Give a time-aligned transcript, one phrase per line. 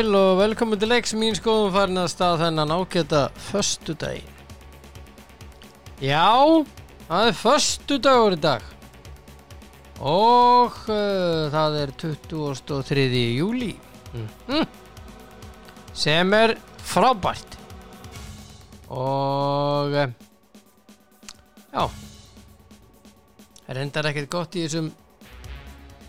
[0.00, 3.18] Sæl og velkomin til leiks mín skoðum farin að stað þennan ágæta
[3.50, 4.36] föstudaginn.
[6.00, 6.30] Já,
[7.04, 8.62] það er föstudagur í dag
[10.00, 13.04] og uh, það er 23.
[13.36, 13.74] júli
[14.14, 14.62] mm.
[15.92, 16.54] sem er
[16.94, 17.58] frábært
[18.88, 20.08] og uh,
[21.74, 21.84] já,
[23.66, 24.88] það reyndar ekkert gott í þessum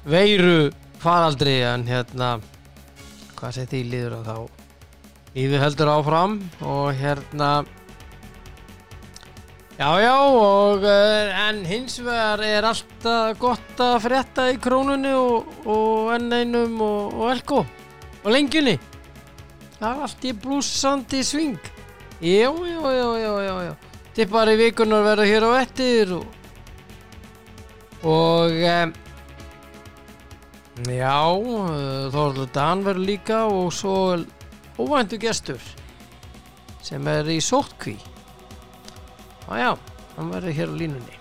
[0.07, 0.71] veiru
[1.03, 2.37] faraldri en hérna
[3.41, 4.35] hvað segir því líður og þá
[5.33, 7.47] líður heldur áfram og hérna
[9.79, 15.49] já já og uh, en hins vegar er alltaf gott að frétta í krónunni og,
[15.65, 17.63] og enneinum og, og elko
[18.21, 18.77] og lengjunni
[19.79, 21.57] það er allt í blúsandi sving
[22.21, 23.73] já já já já já, já.
[24.13, 26.29] tippar í vikunar verða hér á ettir og
[28.05, 28.93] og um,
[30.79, 34.15] Já, uh, Þorður Dan verður líka og svo
[34.79, 35.59] óvæntu gestur
[36.81, 37.97] sem er í sótkví.
[39.45, 39.71] Já, já,
[40.15, 41.17] hann verður hér á línunni.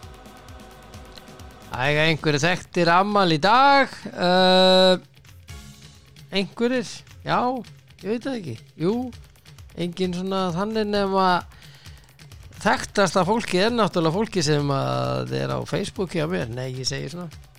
[1.70, 3.90] Æga, einhverju þekktir ammal í dag.
[4.14, 5.02] Uh,
[6.30, 6.86] einhverjir,
[7.26, 7.42] já,
[8.00, 8.56] ég veit það ekki.
[8.86, 8.94] Jú,
[9.74, 11.28] engin svona þannig nema
[12.62, 16.50] þekktasta fólki er náttúrulega fólki sem að er á Facebooki á mér.
[16.54, 17.49] Nei, ég segi svona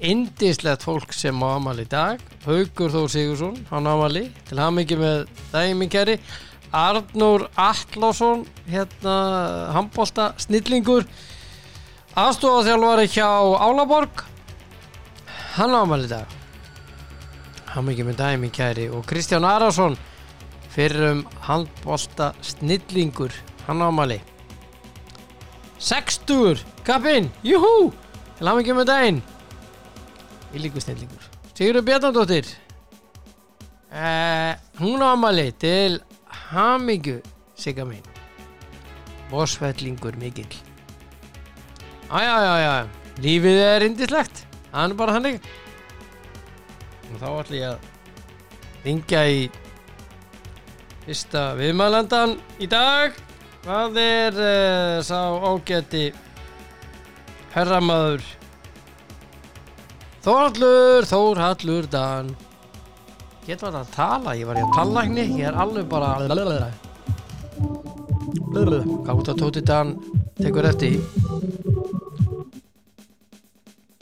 [0.00, 2.20] indislegt fólk sem á amal í dag.
[2.44, 6.18] Haugur Þór Sigursson, hann á amali til ekki með dæmi kæri.
[6.72, 9.14] Arnur Allásson hérna
[9.72, 11.06] handbólta snillingur
[12.14, 14.24] aðstofaþjálfari hjá Álaborg.
[15.56, 16.26] Hann á amal í dag.
[17.78, 18.88] Ekki með dæmi kæri.
[18.92, 19.96] Og Kristján Arason
[20.68, 23.32] fyrir um handbólta snillingur
[23.66, 24.20] hann á amali
[25.78, 27.92] 60 kappinn, júhú!
[28.38, 29.20] Til ekki með dægin
[30.54, 31.24] í líku snillingur.
[31.52, 32.46] Sigurður Bjarnandóttir
[33.92, 35.98] uh, hún á amali til
[36.50, 37.18] hamingju
[37.58, 38.04] sigga mín.
[39.32, 40.54] Vosfellingur mikill.
[42.08, 42.88] Æjæjæjæ
[43.20, 45.38] lífið er indislegt það er bara hannig
[47.08, 49.40] og þá ætlum ég að ringja í
[51.02, 53.16] fyrsta viðmælandan í dag.
[53.64, 56.06] Hvað er uh, sá ágæti
[57.52, 58.22] herramaður
[60.24, 62.32] Þórhallur, Þórhallur Dan
[63.46, 66.14] Get var það að tala Ég var í að tallagni Ég er alveg bara
[69.18, 69.94] út að Tóti Dan
[70.40, 70.98] tekur eftir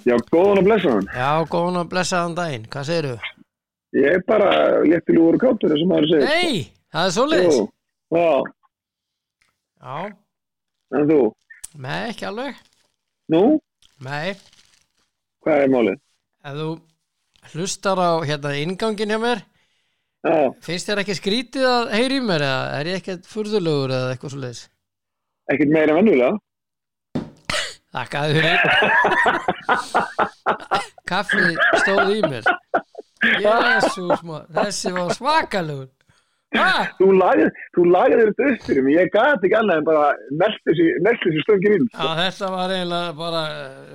[0.07, 1.07] Já, góðan og blessaðan.
[1.11, 3.17] Já, góðan að blessaðan daginn Hvað segirðu?
[3.97, 4.51] Ég er bara
[4.87, 6.27] léttilugur kátur sem maður segir.
[6.31, 7.65] Nei, það er svoleiðis Jú,
[8.15, 8.29] Já,
[9.83, 9.97] Já,
[10.97, 11.21] en þú?
[11.83, 12.61] nei, ekki alveg
[13.35, 13.43] Nú,
[14.07, 14.37] Nei,
[15.43, 15.99] hvað er málið?
[16.47, 16.69] Ef þú
[17.55, 19.43] hlustar á hérna ingangin hjá mér
[20.27, 24.33] Já, Finnst þér ekki skrítið að heyri mér eða er ég ekkert furðulegur eða eitthvað
[24.35, 24.63] svoleiðis?
[25.53, 26.33] ekkert meira en vennulega.
[27.95, 28.59] Þakkaði fyrir
[31.11, 31.45] Kaffi
[31.83, 32.49] stóð í mér
[33.45, 34.25] Jésús
[34.57, 35.93] Þessi var svakalugur
[36.57, 36.87] ha?
[36.99, 37.47] Þú lagði,
[37.77, 37.87] þú
[38.31, 38.95] þetta upp fyrir mig.
[38.97, 40.05] Ég gati ekki annað en bara
[40.43, 40.87] meldi þessi,
[41.45, 41.89] stöngin inn.
[41.93, 43.43] Já, þetta var eiginlega bara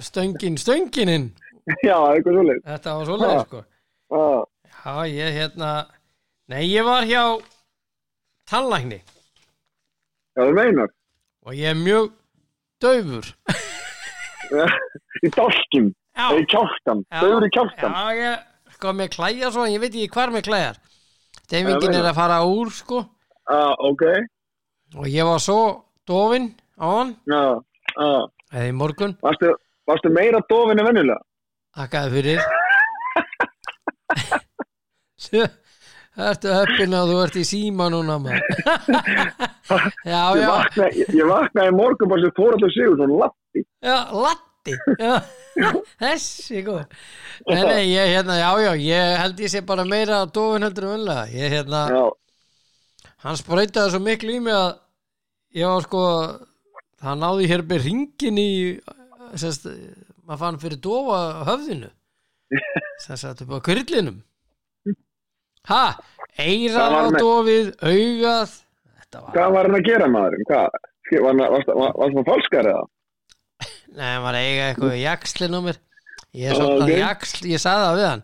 [0.08, 1.28] stöngin stöngininn
[1.88, 2.64] Já, eitthvað svolítið.
[2.70, 3.44] Þetta var svoleið Ha.
[3.46, 3.64] sko
[4.12, 4.46] Já,
[4.82, 5.72] Já, ég hérna
[6.52, 7.24] Nei, ég var hjá
[8.52, 10.90] tannlækni já, það meinar.
[11.46, 12.10] og ég er mjög
[12.82, 13.30] daufur
[15.22, 17.02] Í dálkin, Já, eða í kjáltan.
[17.08, 17.94] Þau í kjáltan.
[17.94, 20.80] Já, ég sko með klæja svo, ég veit ekki hvar með klæjar
[21.52, 23.04] Deyfingin Já, er að fara úr sko
[23.52, 24.04] Já, ok.
[24.98, 25.60] og ég var svo
[26.10, 26.50] dofinn
[26.82, 27.44] á hann Já,
[27.96, 28.12] já.
[28.52, 29.54] eða í morgun Varstu,
[29.88, 31.22] varstu meira dofin en vennulega?
[31.78, 32.42] Þakkaði fyrir.
[36.22, 38.44] Ertu heppin að þú ert í síma núna maður?
[40.04, 40.50] Já, já,
[40.92, 43.62] ég, vaknaði morgun bara sem Þóraldur Sigurðsson lappi.
[43.80, 44.74] já, latti.
[46.02, 46.82] Þessi góð
[47.48, 50.92] Nei, nei, ég hérna, já, já, ég held ég sé bara meira dofin heldur en
[51.00, 52.04] vunlega Ég hérna, Já,
[53.26, 54.72] hann spröytaði svo miklu í mig að
[55.58, 56.02] ég var sko
[57.02, 58.50] það náði hér með ringin í
[59.40, 59.66] sérst,
[60.32, 61.20] maður fann fyrir dofa
[61.50, 61.90] höfðinu
[63.04, 64.22] sem sagt upp á kurlinum
[65.70, 65.84] ha,
[66.40, 70.48] eirað var var með- dofið augað þetta var, hvað var hann að gera maðurinn?
[70.50, 70.80] Hvað?
[71.12, 72.84] Var hann var, var, var það falskar eða?
[73.98, 74.96] nei, hann var að eiga eitthvað
[75.52, 75.80] á mér
[76.32, 76.88] ég er Já, svolítið ok.
[76.88, 77.00] okay.
[77.04, 78.24] jaksl, ég sagði það við hann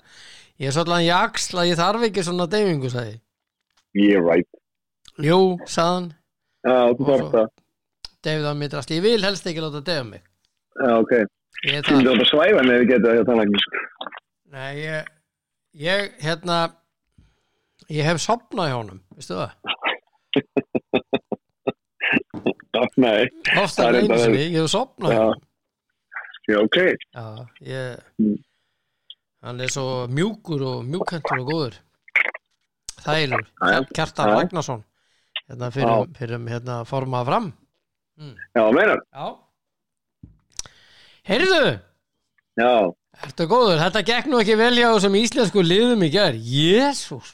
[0.57, 3.21] ég er svolítið jaksl að ég þarf ekki svona deyfingu sagði ég.
[3.97, 4.47] Yeah, right.
[5.27, 6.07] jú, sagði hann
[6.67, 7.51] Já, þú þarf það.
[8.27, 10.23] deyfið á mig drast, ég vil helst ekki láta deyfa mig
[10.77, 11.13] Já, ok.
[11.65, 13.65] Ég er það að svæfa neður geta þetta tannlæknis.
[14.53, 14.99] Nei, ég,
[15.87, 16.57] ég hérna
[17.89, 19.51] ég hef sopnað hjá honum, veistu það?
[23.01, 23.25] Nei,
[23.57, 25.21] Oftar Það er einu sinni, ég hef sopnað hjá Já.
[25.25, 25.41] honum.
[26.47, 26.77] já, ok.
[27.13, 27.25] Já,
[27.67, 28.37] ég, Mm.
[29.43, 31.73] hann er svo mjúkur og mjúkentur og góður.
[33.03, 33.43] Þælur.
[33.95, 34.29] Kjartan.
[34.33, 34.83] Ragnarsson,
[35.49, 37.53] hérna fyrir, fyrir hérna formað fram.
[38.55, 38.99] Já, meinar.
[39.13, 39.35] Já.
[41.27, 41.63] Heyrðu,
[42.57, 42.69] Já,
[43.27, 46.37] ertu góður, þetta gekk nú ekki vel hjá þessum íslensku liðum í gær.
[46.39, 47.33] Jésús.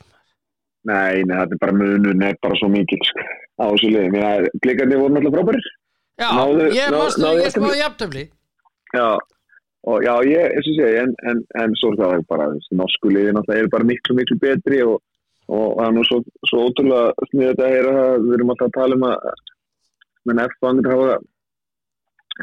[0.83, 3.23] nei, nei, þetta er bara munun, er bara svo mikil, sko,
[3.61, 4.17] á þessu liðum.
[4.65, 5.69] Blikarnir voru náttúrulega frábærir.
[6.19, 7.53] Já, Náðu- ég náðu ekki jafntefli?
[7.55, 8.23] spáði jafntöfli.
[8.93, 9.07] Já,
[9.93, 13.13] og já, ég, eins og segi, en, en, en svo er það bara, þessi norsku
[13.13, 14.99] liðin alltaf eru bara miklu, miklu betri og,
[15.47, 16.19] og það er nú svo,
[16.51, 19.17] svo ótrúlega sniðið þetta að heyra það, við erum alltaf að tala um að,
[20.27, 21.17] menn eftir andur hafa,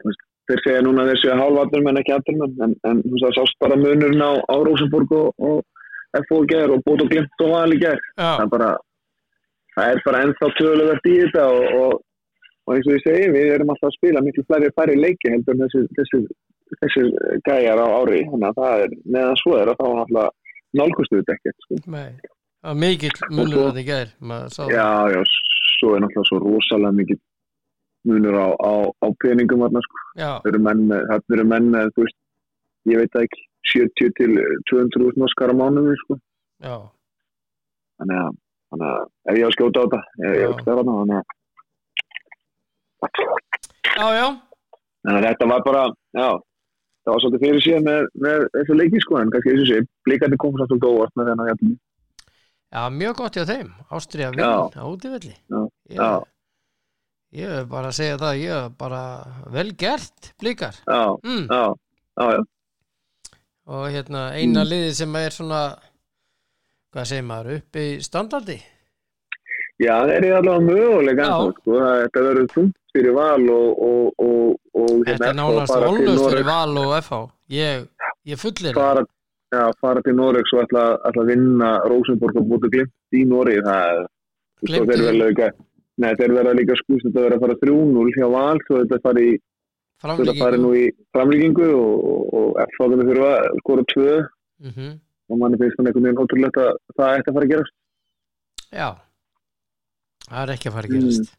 [0.00, 3.35] þú veist, þeir segja núna að þeir séu hálfatnum en ekki afturmenn, en, en það
[3.38, 7.52] sást bara munurinn á, á Rosenborg og, og FO ger og bót og glimt og
[7.55, 8.79] val í ger, Já, það
[9.76, 11.93] það er bara ennþá töluvert í þetta og, og,
[12.67, 15.56] og eins og ég segi, við erum alltaf að spila miklu færri færri leiki heldur
[15.56, 16.20] en þessi, þessi,
[16.82, 17.06] þessi
[17.47, 20.37] gæjar á ári þannig að það er, meðan svo er að þá alltaf
[20.81, 21.81] nálgustu þetta ekkert sko.
[21.97, 22.11] nei.
[22.61, 23.88] Var mikill munur svo- þetta í
[24.52, 24.75] það.
[24.75, 25.20] já, já,
[25.79, 27.20] svo er náttúrulega svo rosalega mikið
[28.08, 28.73] munur á, á,
[29.05, 30.02] á peningum þarna sko.
[30.20, 32.19] Það eru menn það eru menn þú veist,
[32.91, 33.41] ég veit ekki
[33.75, 34.31] 70 til
[34.73, 36.17] 200 norskar á mánuði sko.
[36.64, 36.76] já,
[38.00, 38.38] þannig að,
[38.73, 40.49] þannig að ef ég á að skjóta á þetta ég, Já.
[40.49, 41.25] veit það þarna þannig að
[44.00, 44.29] já, já.
[45.00, 45.85] Þannig að þetta var bara,
[46.17, 46.29] já,
[47.05, 50.41] það var svolítið fyrir síðan með, með þessu leiki sko, en kannski og sé, blíkandi
[50.41, 51.76] samt svolítið óvart með þennan hérna.
[52.70, 53.70] Já, mjög gott hjá þeim.
[53.91, 54.44] Ástriða vinn
[54.79, 55.32] á útivelli.
[55.50, 55.61] Já,
[55.91, 56.11] já.
[57.32, 59.03] Ég er bara að segja það, ég er bara
[59.55, 60.75] vel gert, blíkar.
[60.87, 61.47] Já, Mm.
[61.50, 61.75] já,
[62.19, 62.43] já, já,
[63.71, 64.69] Og hérna eina Mm.
[64.71, 65.77] liði sem er svona,
[66.93, 68.59] hvað segir maður, upp í standardi.
[69.81, 74.91] já, það er allavega ennþá, sko, þetta verður þungt fyrir val og, og, og, og
[75.06, 77.21] Þetta er FH nánast ónlöst fyrir val og FH.
[77.50, 77.87] Ég,
[78.26, 79.06] ég fullir það.
[79.55, 83.87] já, fara til Noregs og ætla, að vinna Rosenborg og búið glimt í Noregi, það
[83.91, 84.06] er,
[84.67, 85.55] þú veist,
[85.98, 86.38] Gleymdu og þeir því.
[86.38, 89.31] verða líka, nei, skúst, þetta verða að fara 3-0 hjá val, svo þetta fari
[90.00, 94.12] Þetta fari nú í framlíkingu og, F-fáðinu þurfa að skora tvö
[94.60, 94.96] Mm -hmm.
[95.32, 97.75] og manni finnst þannig einhvern veginn ótrúlegt að það ætti að fara að gerast.
[98.70, 98.88] Já,
[100.28, 101.31] það er ekki að fara að gerast.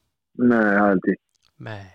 [0.42, 1.20] Nei, það held ég.
[1.68, 1.86] Nei.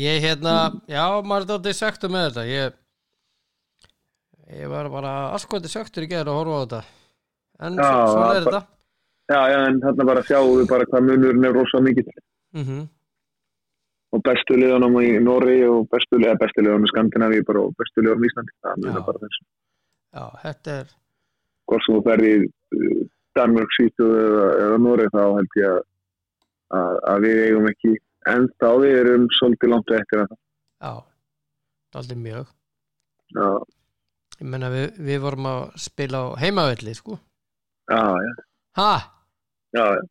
[0.00, 0.54] Ég hérna,
[0.88, 2.44] já, maður er þetta söktu með þetta.
[2.48, 2.72] Ég,
[4.56, 6.82] ég var bara askvæði söktur í gerð að horfa á þetta.
[7.60, 8.62] En Já, svo, svona er þetta.
[9.32, 12.10] Já, já, en þarna bara sjáum við bara hvað munurinn er rosa mikill
[12.52, 12.82] Mm
[14.12, 18.26] og bestu liðanum í Nóri og bestu, bestu liðanum í Skandinavíu bara og bestu liðanum
[18.26, 18.54] í Íslandi.
[18.60, 19.44] Það munar bara þessu.
[20.12, 20.90] Já, þetta er,
[21.70, 22.98] Hvort sem þú ferði í uh,
[23.38, 25.80] Danmörk, Svítu eða, eða Nóri þá held ég að,
[26.76, 27.92] að, að við eigum ekki
[28.34, 30.36] enda á við erum svolítið langt eftir það.
[30.84, 30.92] já,
[32.02, 32.52] aldrei mjög.
[33.38, 33.48] Já,
[34.42, 37.16] Ég menna við, við vorum að spila á heimavelli, sko.
[37.88, 38.32] já, já,
[38.76, 38.92] Ha,
[39.76, 40.02] já, já.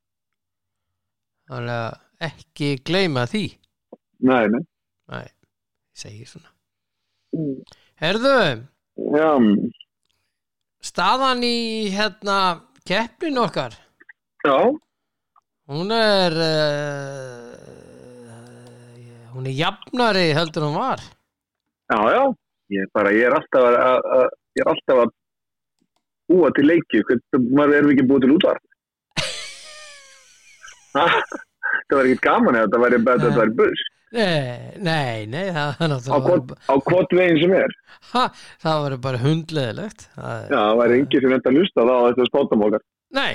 [1.51, 1.91] þannig að
[2.27, 3.43] ekki gleyma því.
[4.29, 4.63] Nei, nei.
[5.11, 6.49] Nei, ég segi svona.
[7.35, 7.57] Mm.
[8.01, 8.35] Herðu,
[9.15, 9.29] Já,
[10.83, 11.55] staðan í
[11.93, 12.37] hérna
[12.87, 13.73] keppnin okkar.
[14.45, 14.57] já,
[15.71, 17.55] Hún er uh,
[19.31, 20.99] hún er jafnari heldur hún var
[21.91, 22.23] Já, já,
[22.75, 24.25] ég bara, ég er alltaf að, að, að
[24.57, 25.09] ég er alltaf að
[26.31, 28.63] búa til leiki, hvernig maður erum ekki búið til útvarp.
[30.91, 33.83] Það var ekkert gaman eða þetta væri betur, þetta væri buss.
[34.11, 37.75] Nei, nei, nei það, er Á hvort, á hvort veginn sem er.
[38.11, 38.23] ha,
[38.59, 41.93] það var bara hundleðilegt það er, Já, það væri engið sem enda að lusta þá
[42.07, 42.83] þetta spátum okkar.
[43.15, 43.31] Nei,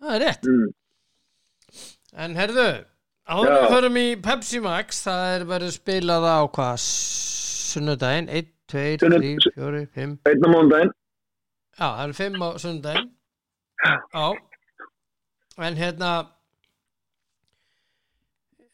[0.00, 0.48] það er rétt.
[0.48, 0.70] Mm.
[2.24, 2.64] En herðu,
[3.28, 8.86] áður við förum í Pepsi Max það er verið spilað á hvað sunnudaginn, 1, 2,
[9.04, 10.94] Sunnu- 3, 4, 5 Einn á mándaginn,
[11.78, 13.10] Já, það eru 5 á sunnudaginn.
[14.16, 14.26] Já.
[15.68, 16.10] En hérna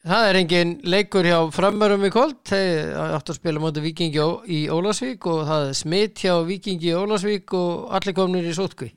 [0.05, 2.37] Það er engin leikur hjá framörum í kvöld.
[2.45, 6.91] Þeir áttu að spila móti Víkingi Ó- í Ólasvík og það er smitt hjá Víkingi
[6.93, 8.91] í Ólasvík og allir komnir í sótkví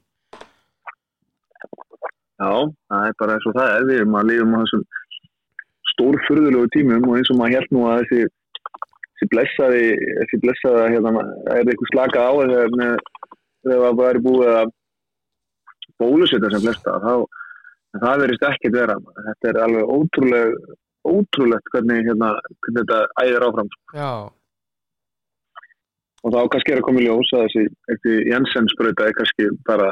[2.37, 2.49] já,
[2.91, 4.81] það er bara eins og það er, við erum að lifum á þessum
[5.91, 8.19] stórfurðulegu tímum og eins og maður held nú að þessi,
[9.07, 9.79] þessi blessaði,
[10.19, 11.23] þessi blessaði, hérna,
[11.55, 13.07] er eitthvað slakað á þegar með-
[13.71, 14.75] það var búið að
[16.03, 17.15] bólusetta sem flesta, þá
[18.05, 18.99] það verðist ekkert vera.
[19.31, 20.53] Þetta er alveg ótrúleg,
[21.13, 22.33] ótrúlegt hvernig, hérna,
[22.65, 23.71] hvernig þetta æðir áfram.
[23.95, 24.11] Já,
[26.25, 29.49] Og þá kannski er að koma í ljós að þessi, þessi Jensen sprauta er kannski
[29.67, 29.91] bara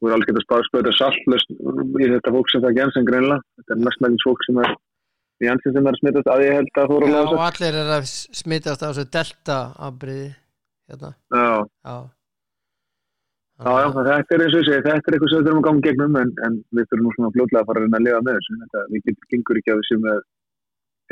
[0.00, 3.76] þú er alveg getað spáð spöður saltlöst í þetta fólk sem það Jensen greinlega þetta
[3.76, 4.74] er mestmækins fólk sem er
[5.44, 7.92] Jensen sem er smittast að ég held að þú eru að og lása allir er
[7.98, 8.10] að
[8.40, 9.58] smittast á þessu delta
[9.88, 10.28] afbriði
[10.90, 11.48] hérna, Já,
[11.84, 11.96] já
[13.60, 15.68] já, já, þetta er eins og ég segi, þetta er eitthvað sem við þurfum að
[15.68, 18.38] ganga gegnum en, en við þurfum svona fljótlega að fara að reyna að lifa með
[18.38, 18.56] þessu.
[18.64, 20.24] Þetta, við gengur ekki að þessu með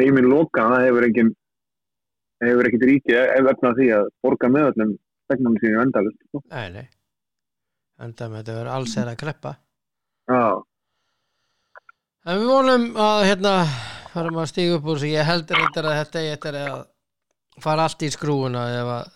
[0.00, 1.32] heiminn loka, það hefur engin
[2.42, 6.42] hefur ekkit ríki ef efna því að borga með öllum stegnum sínu endalist sko.
[6.50, 6.86] Nei, nei.
[8.02, 9.52] Enda með þetta verður alls er að kreppa.
[10.32, 10.42] Já,
[12.22, 13.52] En við vonum að hérna
[14.12, 15.08] farum að stíga upp úr þessu.
[15.10, 16.76] Ég heldur reyndar að þetta eigi eftir að
[17.64, 19.08] fara allt í skrúuna ef að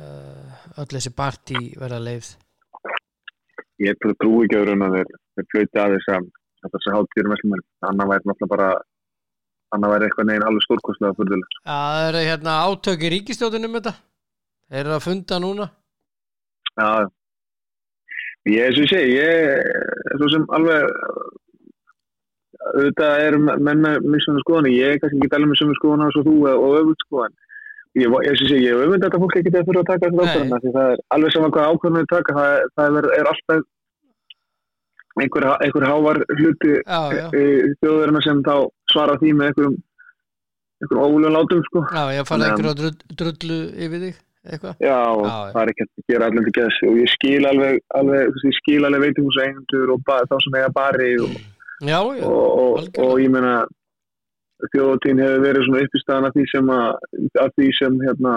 [0.00, 2.30] uh, öll þessi partí verða leifð
[3.82, 5.14] ég trú trú ekki að raun að þeir,
[5.52, 6.28] flöyti að þess að
[6.64, 8.68] þess að hátíður með annar væri náttúrulega bara
[9.74, 13.94] annar væri eitthvað neginn alveg stórkostlega fyrðuleg Já, það eru hérna átöki ríkistjóðin um þetta.
[14.70, 15.66] Þeir eru að funda núna.
[16.74, 16.88] Já,
[18.50, 20.86] ég eins og ég segi, ég er svo sem alveg
[22.64, 26.26] auðvitað er menn með missunum skoðan, ég er kannski ekki alveg með sömu skoðan og
[26.26, 27.36] þú og öfut skoðan
[27.94, 30.18] ég, ég, og ég ég öfund þetta fólk ekki þegar fyrir að taka Nei.
[30.24, 33.64] ákvörðuna því það er alveg saman hvað ákvörðuna við taka það, það er, er alltaf
[35.22, 37.26] einhver, einhver hávar hluti Já, já,
[37.80, 38.54] þjóðverðina sem þá
[38.92, 39.76] svara því með einhverjum
[40.82, 41.82] einhverjum óvulega látum sko.
[41.94, 44.74] Já, ég að- einhverju drull, drullu yfir þig eitthvað.
[44.84, 45.36] Já, og já.
[45.54, 48.56] það er ekki hægt að gera allir til gæðs og ég skil alveg, alveg ég
[48.58, 51.30] skil alveg veitingúseigendur og ba, þá sem eiga bari og,
[51.84, 53.54] Já, já, og, og, og ég meina
[54.72, 58.34] þjóðatíðin hefur verið svona uppistæðan af því sem að því sem hérna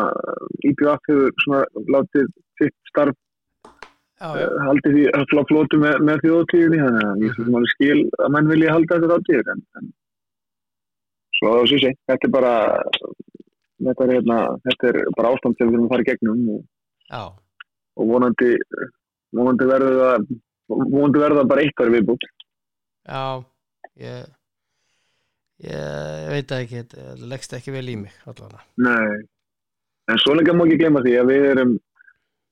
[0.71, 1.61] IPVF hefur svona
[1.95, 2.27] látið
[2.59, 4.47] sitt starf já, já.
[4.47, 8.35] uh, haldið því að flótu með, með þjóðatíðinni þannig að ég sem alveg skil að
[8.35, 9.91] mann vilja halda þetta þáttíðir en, en
[11.37, 11.91] svo að þessu sé.
[12.09, 12.55] Þetta er bara
[13.87, 16.63] þetta er, hérna, þetta er bara ástand sem við þurfum að fara í gegnum og
[17.97, 18.55] og vonandi
[19.35, 20.25] vonandi verður það
[20.67, 22.27] vonandi verður það bara eitt ári viðbútt
[23.07, 23.21] Já,
[24.03, 24.25] ég,
[25.65, 28.61] ég veit ekki, þetta leggst ekki vel í mig allavega.
[28.85, 29.25] Nei,
[30.11, 31.73] en svo lengi má ekki glemma því að við erum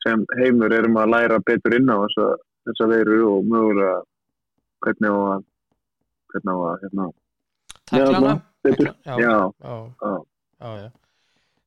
[0.05, 2.25] sem heimur erum að læra betur inn á þessa,
[2.69, 4.01] þessa veiru og mögulega
[4.85, 5.45] hvernig á að
[6.33, 7.07] hvernig á að hérna,
[7.85, 8.35] Taklana?
[8.65, 8.73] Já,
[9.05, 10.13] já, já,
[10.59, 10.89] já, já.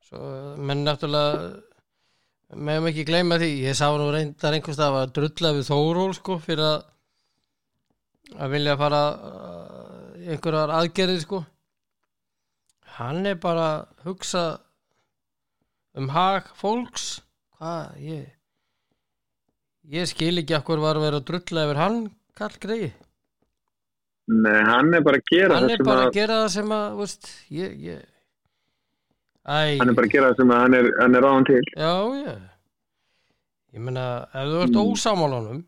[0.09, 0.21] Svo,
[0.59, 5.69] menn náttúrulega meðum ekki gleyma því, ég sá nú reyndar einhvers það að drulla við
[5.69, 6.79] Þóról sko fyrir að
[8.37, 9.78] að vilja fara í
[10.29, 11.43] einhverjar aðgerðir sko.
[12.99, 14.43] Hann er bara að hugsa
[15.99, 17.09] um hag fólks.
[17.59, 18.27] Hvað, ég
[19.89, 21.95] ég skil ekki okkur var að vera að drulla yfir hann
[22.37, 22.91] kall greið
[24.29, 26.99] Nei, hann er bara að gera hann er bara að að gera það sem að
[26.99, 28.03] veist, ég, ég
[29.49, 31.63] hann er bara að gera það sem að hann er, hann er ráðan til.
[31.73, 32.35] Já, já.
[33.73, 34.93] Ég meina, ef þú ert Mm.
[34.93, 35.63] ósámálunum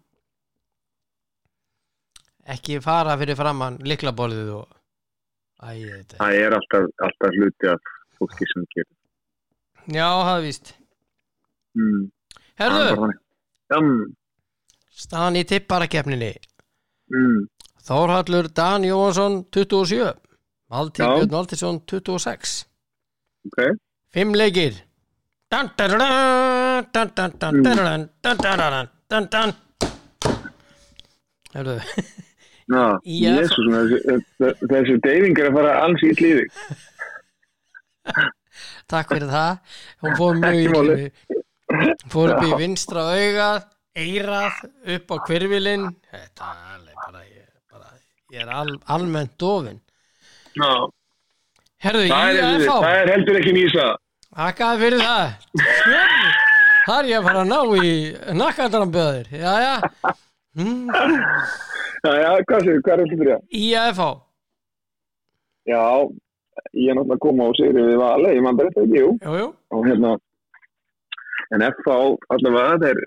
[2.54, 4.76] ekki fara fyrir framann liklabólið og
[5.61, 5.76] Æ,
[6.16, 8.95] það er alltaf, alltaf hluti af fólki sem gerir
[9.92, 10.73] Já, það er víst
[11.76, 12.07] mm,
[12.57, 13.11] er Herðu,
[13.76, 14.00] mm,
[15.04, 16.33] staðan í tipparakefninni
[17.12, 17.42] mm,
[17.90, 20.14] Þórhallur Dan Jóhansson 27
[20.71, 21.11] Valtí Já.
[21.12, 22.57] Björn Valtísson 26
[23.50, 23.61] ok,
[24.16, 24.80] Fimm leikir
[25.52, 26.09] dun, dun, dun,
[26.95, 27.69] dun, dun, dun,
[28.23, 28.40] dun,
[28.71, 29.54] dun, dun, dun.
[31.50, 31.80] Herðu,
[32.71, 32.85] Já.
[33.03, 33.67] jésus
[34.71, 36.47] þessi deyfing er að fara alls í lífi.
[38.91, 39.53] Takk fyrir það.
[40.03, 40.61] Hún fór mjög í
[42.11, 43.59] Fór upp í vinstra augað
[44.00, 44.55] Eirað
[44.97, 47.89] upp á hverfilinn Þetta er alveg bara Ég, bara,
[48.35, 49.79] ég er al, almennt dofin
[50.59, 50.71] ná.
[51.81, 53.87] Herðu, Það ég er, er það er heldur ekki nýsa
[54.31, 55.27] Takkaði fyrir það.
[56.87, 57.85] Það er ég að fara að ná í
[58.41, 59.75] nakkandrambeðir Jæja
[60.59, 60.87] mm,
[62.00, 63.42] Já, já, hvað séu, hvað er þetta fyrir það?
[63.61, 64.09] IAFH
[65.71, 65.83] Já,
[66.75, 69.11] ég er náttúrulega að koma á sigri við Vale, ég mann bara þetta ekki, jú.
[69.26, 69.49] Jú, jú.
[69.76, 70.14] Og hérna
[71.54, 71.95] en FH
[72.30, 73.00] allavega þeir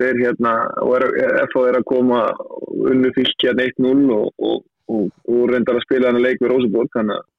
[0.00, 0.52] þeir hérna
[0.96, 1.04] er,
[1.50, 2.20] FH er að koma
[2.90, 6.90] unnu fylki hérna 1-0 og, og, og, og reyndar að spila hann leik við Róseborg
[6.96, 7.30] þannig að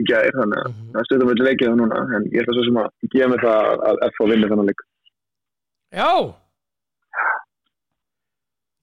[0.00, 0.92] í gær, þannig að Mhm.
[0.94, 3.82] það stöðum við leikið það núna en ég ætla svo sem að gefa mig það
[3.90, 4.80] að FH vinni þannig leik.
[6.00, 6.12] Já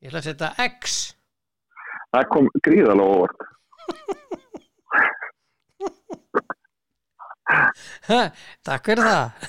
[0.02, 0.98] Ég ætla að setja X.
[2.14, 3.40] Það kom gríðalega óvart.
[8.68, 9.48] Takk fyrir það.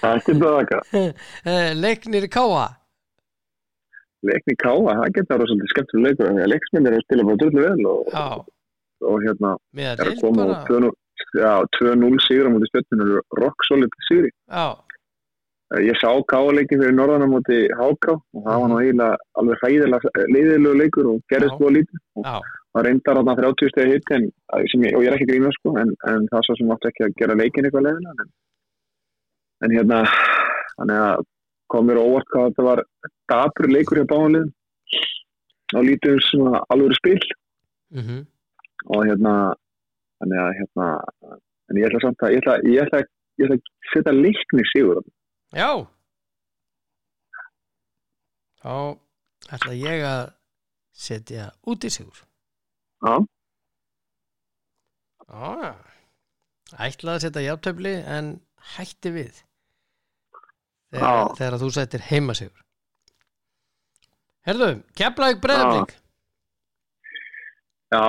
[0.00, 1.04] Það er ekki það ekki
[1.44, 2.66] Eh, Leiknir Káa
[4.24, 7.40] leikni káa, það getur að vera svolítið skemmtilega leikur en leiksminn er að spila bara
[7.42, 8.24] drullu vel og, Já,
[9.10, 9.50] og hérna
[9.84, 10.90] er að koma á 2-0
[11.38, 14.66] já, 2-0 sigur á mútið spjöldinu rock solid sigri Já,
[15.82, 20.12] ég sá káleikin fyrir norðan á móti Háká og það var nú eiginlega alveg hræðilega
[20.34, 21.60] leiðilegu leikur og gerðist Já.
[21.60, 22.00] búið lítið.
[22.20, 22.34] Já,
[22.74, 24.26] það reyndar þarna 30 stegi hitt en,
[24.72, 27.06] sem ég, og ég er ekki grínað sko en, en það svo sem átti ekki
[27.06, 28.34] að gera leikin eitthvað leiðilega en,
[29.64, 30.02] en hérna
[30.74, 31.24] þannig að
[31.72, 32.84] kom mér á óvart hvað þetta var
[33.32, 34.52] dapur leikur hjá báðanlið
[35.74, 37.20] og lítið um svona alvöru spil.
[37.94, 38.22] Mhm.
[38.94, 39.34] Og hérna
[40.20, 40.88] þannig að hérna
[41.70, 43.04] en ég ætla samt að ég ætla, ég ætla,
[43.40, 45.00] ég ætla að setja leikni sigur
[45.54, 45.70] Já.
[48.64, 48.74] Þá
[49.54, 50.22] ætla ég að
[50.94, 52.22] setja út í sigur.
[53.04, 53.18] Já,
[55.24, 55.74] Já
[56.84, 58.30] Ætla að setja jafntöfli en
[58.74, 59.42] hætti við.
[60.94, 62.60] Þegar, þegar þú settir heima sigur
[64.44, 65.94] Herðu, keflaug breðablik
[67.94, 68.04] já.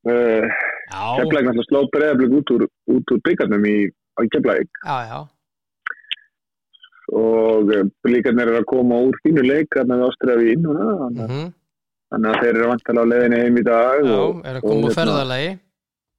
[0.00, 2.64] Keflæk náttúrulega sló breyðablik út úr,
[2.94, 3.76] úr byggarnum í,
[4.32, 5.18] Keflæk já, já
[7.16, 7.70] og
[8.06, 11.48] blíkarnir eru að koma úr fínu leik þarna við Ástriði inn og þannig mm
[12.10, 14.74] þannig að þeir eru vantilega á leiðinni heim í dag Já, og, er að koma
[14.74, 15.50] úr hérna- ferðalagi.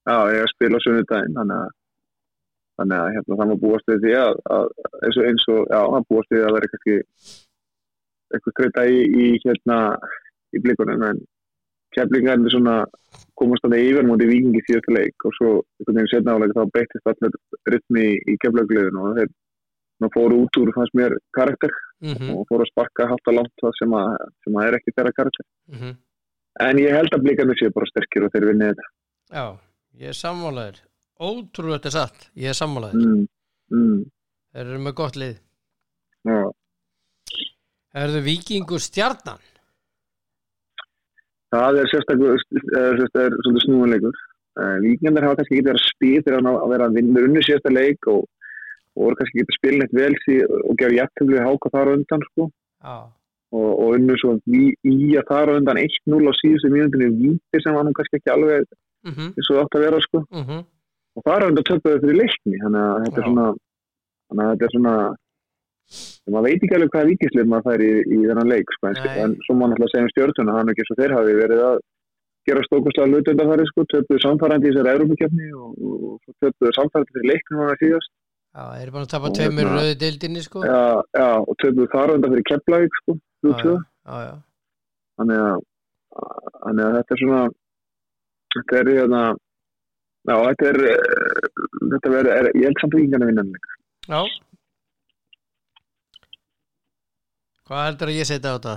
[0.02, 1.74] Já, ég er að spila sunnudaginn þannig að
[2.80, 4.64] þannig að hérna það má búast við því að, að
[5.02, 6.96] eins og eins og, já, það búast við að vera kannski
[8.32, 9.78] eitthvað treyta í, í hérna
[10.56, 11.20] í blikunum en
[11.92, 12.76] keflingarnir svona
[13.36, 17.12] komast þannig yfir mútið vikingi síðasta leik og svo einhvern veginn setna áleik þá beittist
[17.12, 17.36] allir
[17.68, 19.30] rytmi í keflagliðinu og þeir
[20.02, 21.70] svona fóru út úr fannst mér karakter.
[22.02, 24.06] Mm og fóru að sparka haldt að langt það sem að,
[24.42, 25.46] sem að er ekki þeirra karakter.
[25.70, 25.92] -hmm.
[26.66, 28.88] en ég held að blikarnir séu bara sterkir og þeir vinni þetta.
[29.30, 29.46] Já,
[30.02, 30.82] ég er sammálaður.
[31.20, 32.98] Ótrúlega þetta er satt, ég er sammálaður.
[32.98, 33.28] Mm,
[33.70, 34.02] mm,
[34.52, 35.36] Þeir eru með gott lið.
[36.28, 36.40] Já.
[38.02, 39.40] Erðu vikingur stjarnan?
[41.52, 42.36] Það er sérstaklega
[42.80, 44.20] er, er snúanleikur.
[44.82, 48.08] Víkjandar hafa kannski ekki verið að fyrir hann að vera að vinna unni síðasta leik
[48.12, 48.26] og,
[48.96, 52.24] og voru kannski ekki að spila neitt vel sí, og gera jættumlu háka þar undan
[52.30, 52.48] sko.
[52.82, 52.96] Já,
[53.52, 57.76] og, og unnu svo í, í að þar undan 1-0 á síðustu mínútinu víti sem
[57.76, 59.28] var nú kannski ekki alveg mm -hmm.
[59.36, 60.18] eins og það átt að vera sko.
[60.30, 60.62] Mm -hmm.
[61.16, 63.46] og þar undan töpuðu fyrir leikni þannig að þetta er svona
[64.28, 64.94] þannig að þetta er svona
[66.32, 68.86] maður veit ekki alveg hvaða víkislið maður fær í, í þennan leik sko.
[69.22, 71.76] en, svo maður náttúrulega segja um stjórnuna hann ekki svo þeir hafi verið að
[72.46, 75.70] gera stókastlega hlut undan þar sko, töpuðu samfærandi í þessari Európa-kefni og,
[76.42, 78.10] töpuðu samfærandi fyrir leiknum að síðast
[78.52, 80.80] Já, þeir eru bara að tapa tveimur hérna- rauði deildinni sko já,
[81.16, 83.76] já, og töpuðu þar undan fyrir Keflavík sko, já, 3-2.
[83.80, 84.34] já, já.
[85.20, 85.62] þannig að,
[86.66, 87.42] þannig að þetta er svona
[88.56, 89.22] þetta er hérna
[90.28, 90.80] já, þetta er
[91.94, 93.66] þetta verður, er, ég held samt vikingarna vinna þennan leik.
[94.12, 94.20] já.
[97.68, 98.74] Hvað heldur að ég setja á þetta?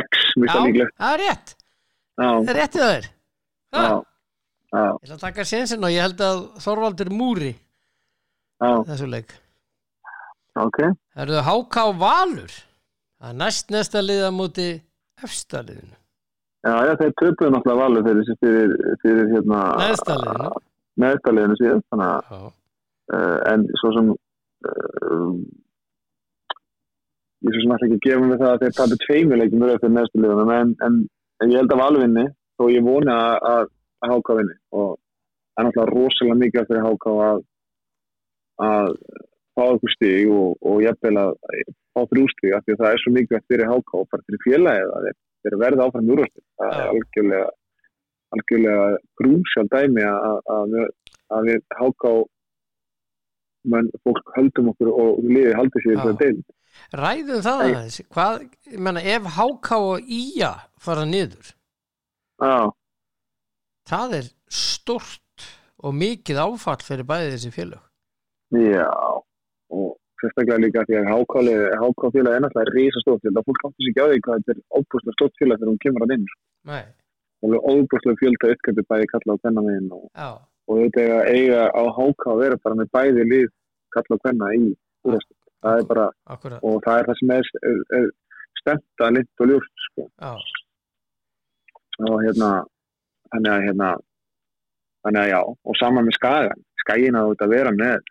[0.00, 4.84] X, mjög Já, líklegt það er rétt já, Það er rétt í þér já, já,
[4.86, 7.58] Ég ætla að taka sénsinn og ég held að Þorvaldur múri já,
[8.60, 9.32] þessu leik.
[10.60, 10.82] Ok.
[11.20, 12.58] Erðu HK Valur.
[13.20, 14.68] Það er næst næsta liða múti
[15.20, 15.96] efsta liðinu.
[16.60, 20.50] Já, já, þeir töpuðu náttúrulega valur fyrir, fyrir, fyrir hérna Neðsta liðinu.
[21.00, 22.50] neðsta liðinu síðan þannig að,
[23.16, 25.30] uh, en svo sem uh,
[27.40, 28.76] ég svo sem ætla ekki að gefa mig það að þeir
[29.40, 30.98] leikjum röð fyrir neðsta liðunum en, en,
[31.48, 32.26] ég held að valur vinni
[32.60, 33.72] þó ég voni að, að,
[34.04, 34.56] að HK vinni.
[34.76, 37.42] Og það er náttúrulega rosalega mikið fyrir HK að
[38.66, 38.90] að
[39.56, 41.32] fá eitthvað stig og, og jafnvel að
[41.96, 44.92] fá þrjú stig af því að það er svo mikið fyrir HK og fyrir félagið
[44.98, 47.48] að þeir, verða áfram úrvastil það er algjörlega
[48.36, 48.84] algjörlega
[49.20, 50.76] grúsjál dæmi að, að,
[51.34, 52.12] að, við- HK
[53.70, 56.40] menn, fólk höldum okkur og liðið haldi sér þetta deil
[56.94, 57.70] Ræðum það Nei.
[57.74, 57.96] aðeins.
[58.14, 58.34] Hvað,
[58.70, 61.50] ég menna, ef HK og IA fara niður
[62.40, 62.70] Já,
[63.90, 65.48] það er stort
[65.82, 67.82] og mikið áfall fyrir bæði þessi félög
[68.58, 68.86] já
[69.70, 71.34] og sérstaklega líka því að HK
[71.80, 74.54] HK félag er náttúrulega risa stótt þetta fólk áttur sér ekki á því hvað þetta
[74.54, 76.26] er óbúslega stótt félag þegar hún kemur að inn
[76.70, 76.84] Nei,
[77.46, 80.06] og óbúslega fjölda uppgættu bæði kalla á penna megin og,
[80.68, 83.52] og þetta eiga, eiga á HK að vera bara með bæði lið
[83.94, 84.66] kalla á penna í
[85.06, 86.62] úrvastil það er bara, akkurat.
[86.64, 88.06] og það er það sem er, er, er
[88.60, 90.06] stemt að lind og ljóst sko.
[92.00, 92.50] Og hérna
[93.30, 93.90] þannig að hérna
[95.04, 98.10] þannig að já, og saman með skagan skagin á þetta að vera með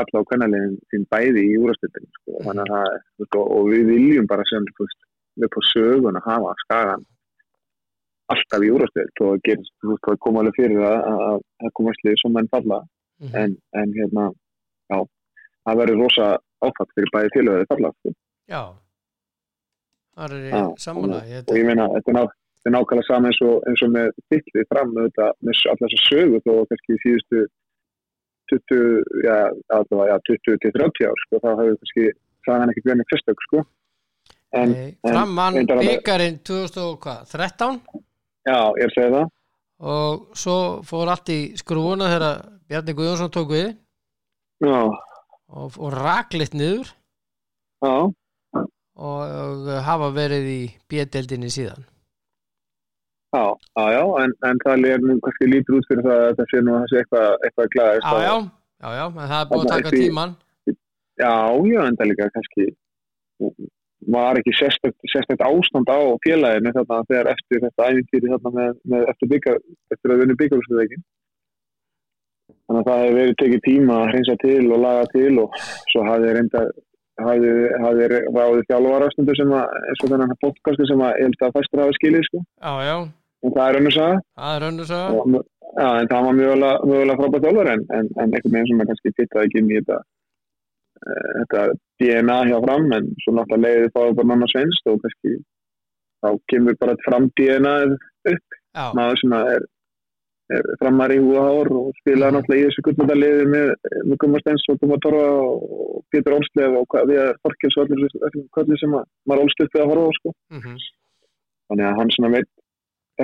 [0.00, 2.42] kalla á kvennaliðin sín bæði í úrastildin sko.
[2.48, 2.82] Það þú
[3.22, 7.06] veist, og, og við viljum bara sem upp á sögun að hafa skagan
[8.30, 9.48] alltaf í úrastild og
[10.04, 12.82] það kom alveg fyrir að, að, að það komast lið sem menn falla
[13.22, 14.26] mhm, en, en hérna,
[14.92, 14.98] já
[15.66, 16.28] það verður rosa
[16.60, 18.14] áfatt fyrir bæði félögðu falla sko.
[18.50, 18.62] já
[20.20, 22.22] Það er ég, og ég meina, þetta er, ná,
[22.58, 25.96] þetta er nákvæmlega sama eins og, eins og með þittlið fram með með all þess
[25.96, 27.44] að sögu þó að kannski í síðustu
[28.50, 29.36] 20 já,
[29.76, 32.06] allavega, já, 20 til 30 ár sko, þá hefur kannski
[32.46, 33.64] sagan ekkert verið fyrstök sko.
[34.60, 37.80] En, Nei, Fram vann reyndar alveg- byggarinn 2013
[38.48, 39.28] já, ég segja það.
[39.80, 43.70] Og svo fór allt í skrúuna þegar Bjarni Guðjónsson tók við.
[44.60, 44.80] Já,
[45.48, 46.90] og, og raklitt niður.
[47.80, 47.94] Já,
[49.00, 50.60] og, og hafa verið í
[50.90, 51.86] B-deldinni síðan
[53.30, 53.44] já,
[53.78, 56.62] já, já en, en það er nú kannski lítur út fyrir það að það sé
[56.62, 58.36] nú að það sé eitthvað, eitthvað glæðist Já, já,
[58.84, 60.34] já, já, en það er búið að taka tíman
[61.20, 61.34] já,
[61.74, 62.66] já, en það líka kannski
[64.10, 69.32] var ekki sérstætt ástand á félaginu þarna þegar eftir þetta æfintýri þarna með, með eftir,
[69.34, 69.58] byggar,
[69.94, 71.00] eftir að vinna byggarúsleiki
[72.70, 75.58] þannig að það hefur verið tekið tíma að hreinsa til og laga til og
[75.92, 76.64] svo hafði reynda
[77.20, 81.82] hafði, ráðið þjálfarastundu sem að eins og þennan podcastu sem að ég held að fæstur
[81.84, 82.42] hafi skilið sko.
[82.60, 82.96] Já, já,
[83.44, 84.20] en það er önnur saga.
[84.40, 88.26] Það er önnur svo og, já, en það var mögulega frábært þjálfur en, en, en
[88.26, 89.98] einhvern veginn sem að kannski pittaði ekki inn í þetta
[91.06, 91.64] eh, þetta
[92.02, 95.36] DNA hjá fram en svo náttúrulega leiðið fáið bara nanna svenst og kannski
[96.20, 97.76] þá kemur bara fram DNA
[98.34, 98.58] upp.
[98.94, 99.64] Maður sem er,
[100.54, 103.72] er framar í húðahár og spilaði náttúrulega í þessu gullmyndaliði með,
[104.04, 107.94] með Gumma Stens og Gumma Torfa og Pétur Olsleif og hvað við er Þorkils og
[108.62, 110.34] allir sem að maður upp við að horfa á sko.
[110.54, 110.76] Mhm,
[111.70, 112.50] þannig að hann svona veit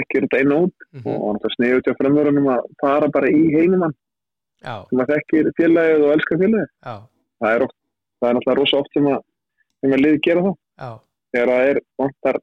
[0.01, 3.43] ekki þetta einu út mhm, og hann það sniður til fremurunum að fara bara í
[3.55, 3.95] heinumann
[4.63, 6.71] já, sem að þekkir félagið og elskar félagið.
[7.37, 7.77] Það er, oft,
[8.21, 9.19] það er náttúrulega rosa oft sem að,
[9.83, 10.57] sem að liði gera það.
[10.77, 10.91] Já.
[11.37, 12.41] Þegar það er vantar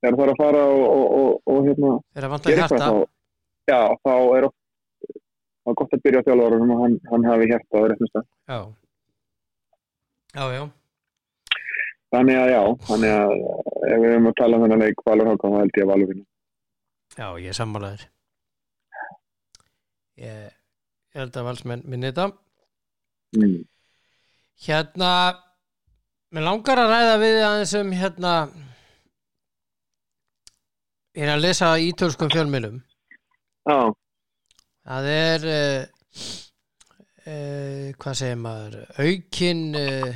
[0.00, 3.02] þegar það er að fara og, og, og, og hérna, að gera eitthvað
[3.70, 4.58] já, þá er oft
[5.60, 8.28] það er gott að byrja á þjálfarunum og hann, hann hafi hjarta á réttum stað.
[8.50, 8.60] Já,
[10.34, 10.62] já, já.
[12.10, 13.32] Þannig að já, þannig að
[13.86, 16.10] ef við höfum að tala um þennan leik Valur Háka þá held ég að Valur
[16.10, 16.29] vinna
[17.18, 18.06] Já, ég er sammálaður
[20.20, 20.50] ég,
[21.10, 22.28] ég held að valsmenn minni þetta.
[23.38, 23.62] Mm.
[24.60, 25.12] Hérna
[26.30, 28.34] Mér langar að ræða við aðeins um hérna
[31.16, 32.76] Ég er að lesa í ítölskum fjölmilum
[33.66, 33.78] já,
[34.86, 35.80] Það er uh,
[37.24, 38.76] uh, hvað segir maður?
[38.98, 40.12] Aukin uh,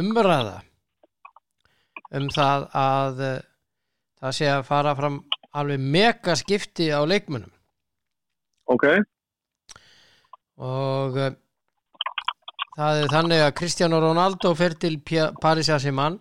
[0.00, 0.56] umræða
[2.14, 5.20] um það að það sé að fara fram
[5.54, 7.54] alveg mega skipti á leikmunum
[8.70, 8.86] ok.
[10.64, 11.32] Og uh,
[12.76, 16.18] það er þannig að Cristiano Ronaldo fer til Paris Saint-Germain.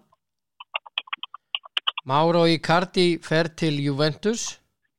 [2.10, 4.50] Mauro Icardi fer til Juventus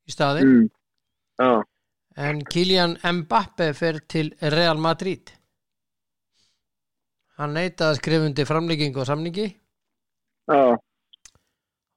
[0.09, 0.55] í staðinn.
[0.55, 0.69] Mm.
[1.37, 1.51] já,
[2.17, 5.29] en Kylian Mbappe fer til Real Madrid.
[7.35, 9.49] Hann neitaði að skrifa undir framlíking og samningi.
[10.49, 10.77] Já,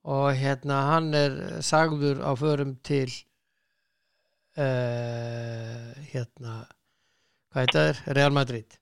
[0.04, 1.32] og hérna hann er
[1.64, 3.08] sagður á förum til
[4.58, 6.54] uh, hérna
[7.52, 8.00] hvað heita þér?
[8.18, 8.78] Real Madrid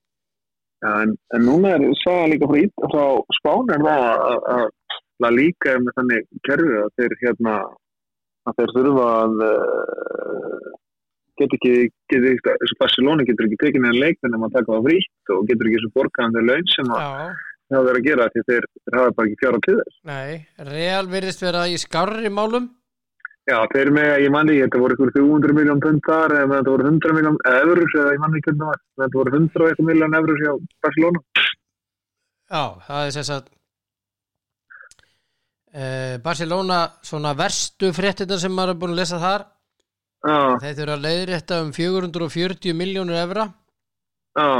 [0.84, 2.60] já en, en núna er saga líka frá,
[2.92, 3.04] frá
[3.40, 4.72] Spán er það að-
[5.32, 7.54] líka er með þannig kerfi að þeir hérna
[8.46, 10.66] að þeir þurfa að uh,
[11.40, 11.72] getur ekki,
[12.12, 15.48] getur ekki og Barcelona getur ekki tekið neðan leikminn um að taka það frítt og
[15.50, 17.02] getur ekki þessu borgaðan þeir laun sem að
[17.72, 20.00] það er að gera því þeir, þeir hafa bara ekki fjára til þess.
[20.10, 20.32] Nei,
[20.70, 22.68] Real virðist vera í skárri málum.
[23.46, 27.12] Já, þeir með, ég manni, þetta voru ykkur 300 miljón pundar eða þetta voru 100
[27.14, 30.16] miljón eurus eða ég manni ekki hvernig það var, þetta voru 100 og eitthvað miljón
[30.18, 30.50] eurus hjá
[30.86, 31.22] Barcelona.
[32.46, 33.44] Já, það er þess að
[35.76, 39.46] uh, Barcelona svona verstu fréttina sem maður er búin að lesa þar.
[40.26, 43.48] Já, þeir þurfa að leiðrétta um 440 miljónur evra.
[44.34, 44.50] Já,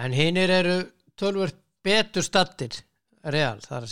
[0.00, 0.80] en hinnir eru
[1.18, 2.80] tölvört betur stattir
[3.28, 3.88] Real, það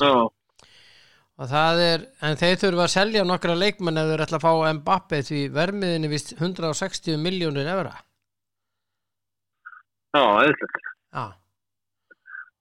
[1.36, 4.52] og það er, en þeir þurfa að selja nokkra leikmenn ef þeir ætla að fá
[4.78, 7.92] Mbappe því vermiðin er vist 160 miljónur evra.
[10.16, 10.86] Já, eitthvað.
[11.12, 11.26] Já,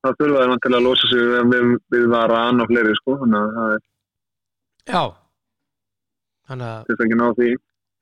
[0.06, 3.72] Það þurfa þeir til að losa sig við, við, varan og fleiri, sko, þannig að
[4.86, 5.04] já.
[6.46, 6.92] Þannig að.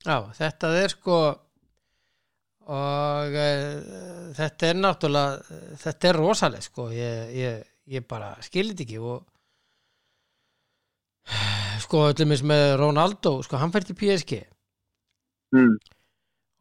[0.03, 1.19] Já, þetta er sko
[2.71, 3.47] og e,
[4.37, 6.87] þetta er náttúrulega þetta er rosaleg sko.
[6.95, 7.63] Ég, ég,
[7.97, 9.23] ég bara skilit ekki og
[11.83, 14.43] sko öllum eins með Ronaldo sko hann fer til PSG
[15.53, 15.75] Mm.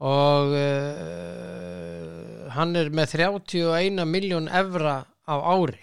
[0.05, 0.67] og e,
[2.53, 5.81] hann er með 31 miljón evra á ári.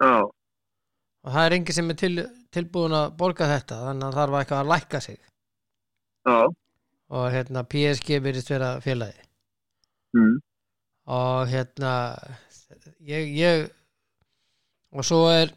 [0.00, 2.22] Já, og það er engin sem er til,
[2.54, 5.20] tilbúin að borga þetta þannig að það þarf eitthvað að lækka sig.
[6.24, 6.38] Já,
[7.12, 9.20] og hérna PSG virðist vera félagi
[10.16, 10.36] mm.
[11.12, 11.94] og hérna
[13.04, 13.66] ég, ég
[14.92, 15.52] og svo er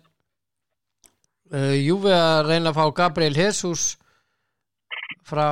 [1.54, 3.94] uh, Júfi að reyna að fá Gabriel Jesus
[5.26, 5.48] frá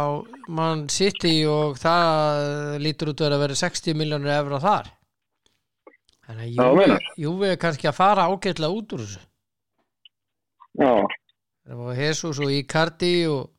[0.53, 4.91] mann City og það lítur út að vera 60 miljónur efra þar
[6.27, 6.97] þannig að.
[7.19, 9.23] Juve er kannski að fara ágætlega út úr þessu
[10.73, 10.93] Já,
[11.77, 13.52] var Jesus og Icardi og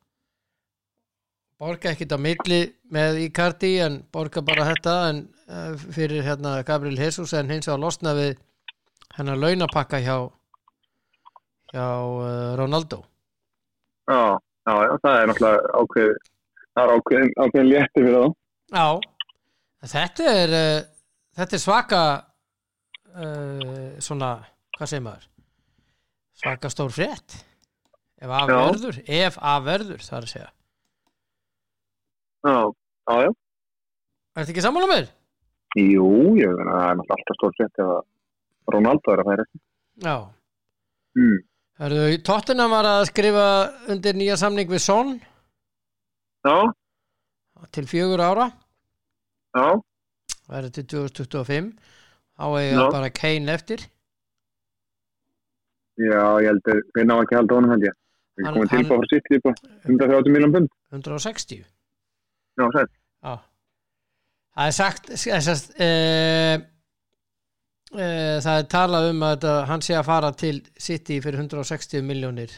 [1.60, 2.60] borga ekkit á milli
[2.92, 7.82] með Icardi en borga bara þetta en uh, fyrir hérna Gabriel Jesus en hins vegar
[7.82, 8.34] losna við
[9.16, 10.16] hennar launapakka hjá
[11.74, 13.04] hjá uh, Ronaldo
[14.10, 16.10] já, já, já, það er náttúrulega ákveð,
[16.74, 18.34] það er ákveðin, ákveðin létti fyrir þá.
[18.74, 18.86] Já,
[19.94, 20.80] þetta er uh,
[21.38, 22.02] þetta er svaka
[23.14, 24.34] uh, svona,
[24.78, 25.30] hvað segir maður
[26.44, 27.38] svaka stór frétt
[28.24, 28.58] ef af Já.
[28.58, 30.50] verður ef af verður, það er að segja
[32.44, 32.56] Já,
[33.08, 33.30] já, já.
[34.34, 35.06] Er þetta ekki sammála mér?
[35.78, 38.00] Jú, ég veit að það er náttúrulega alltaf stór frétt ef að
[38.74, 39.44] Ronaldo er að færa.
[40.08, 40.16] Já
[41.14, 41.36] Mm.
[41.78, 43.42] Herðu, Tottenham var að skrifa
[43.92, 45.12] undir nýja samning við Son
[46.44, 46.56] Já,
[47.70, 48.48] til fjögur ára
[49.54, 49.78] já,
[50.48, 51.68] það er til 2025
[52.34, 52.90] á eiga Já.
[52.90, 53.84] bara Kane eftir
[56.02, 57.94] já, ég held að við ná ekki að halda honum held ég.
[58.34, 59.54] Við komum hann- tilbúið frá sitt líka,
[59.86, 60.68] 130 miljón pund.
[60.90, 61.62] 160
[62.60, 62.92] Já, sætt.
[63.24, 63.34] Já.
[64.54, 65.88] Það er sagt þessast, e,
[67.90, 68.06] e,
[68.44, 72.54] það er talað um að þetta, hann sé að fara til City fyrir 160 miljónir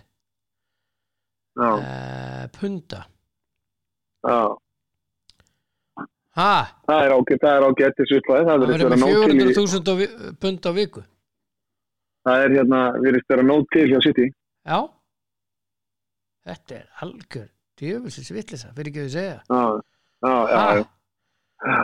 [1.56, 3.00] Já, e, punda
[4.26, 4.36] já.
[6.36, 6.50] ha,
[6.84, 8.44] Það er ágætt, það er ágætt til svislaði.
[8.50, 11.06] Það verður með nóg til í, 400.000 á vi- pund á viku
[12.26, 14.28] það er hérna, verður vera nóg til hjá City.
[14.68, 14.78] já
[16.44, 17.48] þetta er algjör
[17.80, 19.38] djöfulsins vitlisa, fyrir ekki að við segja.
[19.50, 19.62] Já,
[20.26, 20.34] já,
[21.66, 21.78] já,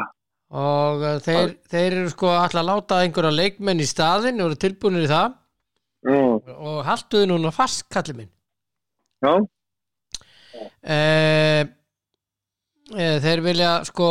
[0.52, 4.60] og uh, þeir, þeir eru sko alltaf að láta einhverja leikmenn í staðinn og eru
[4.60, 5.38] tilbúinir í það.
[6.12, 8.32] Og haltuðu núna fast kallið minn.
[9.22, 9.36] Já,
[10.82, 10.96] e,
[12.90, 14.08] e, þeir vilja sko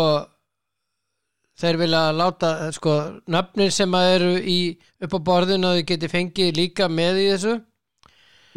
[1.62, 2.96] þeir vilja láta eh, sko
[3.32, 4.60] nöfnir sem að eru í
[5.04, 7.58] upp á borðinu að þau geti fengið líka með í þessu.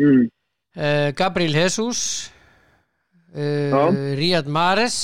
[0.01, 0.23] Mm,
[0.75, 0.87] e,
[1.19, 2.05] Gabriel Jesus
[3.35, 3.83] e, Já.
[4.19, 4.97] Riyad Mahrez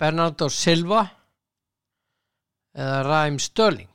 [0.00, 1.04] Bernardo Silva
[2.74, 3.88] eða Raheem Sterling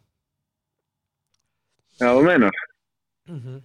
[1.99, 2.55] já, þú meinar.
[3.31, 3.61] mm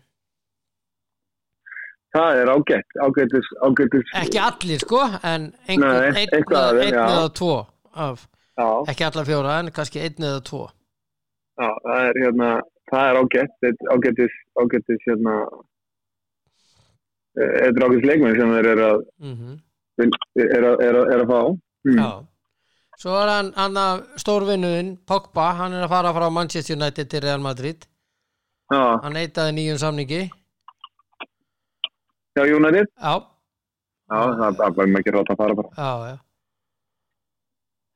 [2.10, 4.08] Það er ágætt, ágættis, ágættis.
[4.18, 7.52] ekki allir sko en einhver, Nei, einn, eða tvo
[7.94, 8.24] af,
[8.90, 12.48] ekki alla fjóra en kannski einn eða tvo já, það er hérna,
[12.90, 13.54] það er ágætt,
[13.94, 15.36] ágættis, ágættis, hérna,
[17.36, 19.58] eh, þetta er ágættis leikmenn sem þeir eru að, mm
[20.00, 21.40] er að, er að, er að fá.
[21.84, 22.26] Mm.
[23.00, 27.20] Svo er hann, hann að stórvinnuðinn, Pogba, hann er að fara frá Manchester United til
[27.24, 27.84] Real Madrid.
[28.72, 30.22] Já, Hann neitaði nýjum samningi.
[32.38, 32.86] já, United.
[33.00, 33.14] Já,
[34.10, 35.68] Já, það er bara ekki rátt að fara bara.
[35.76, 36.16] já, já.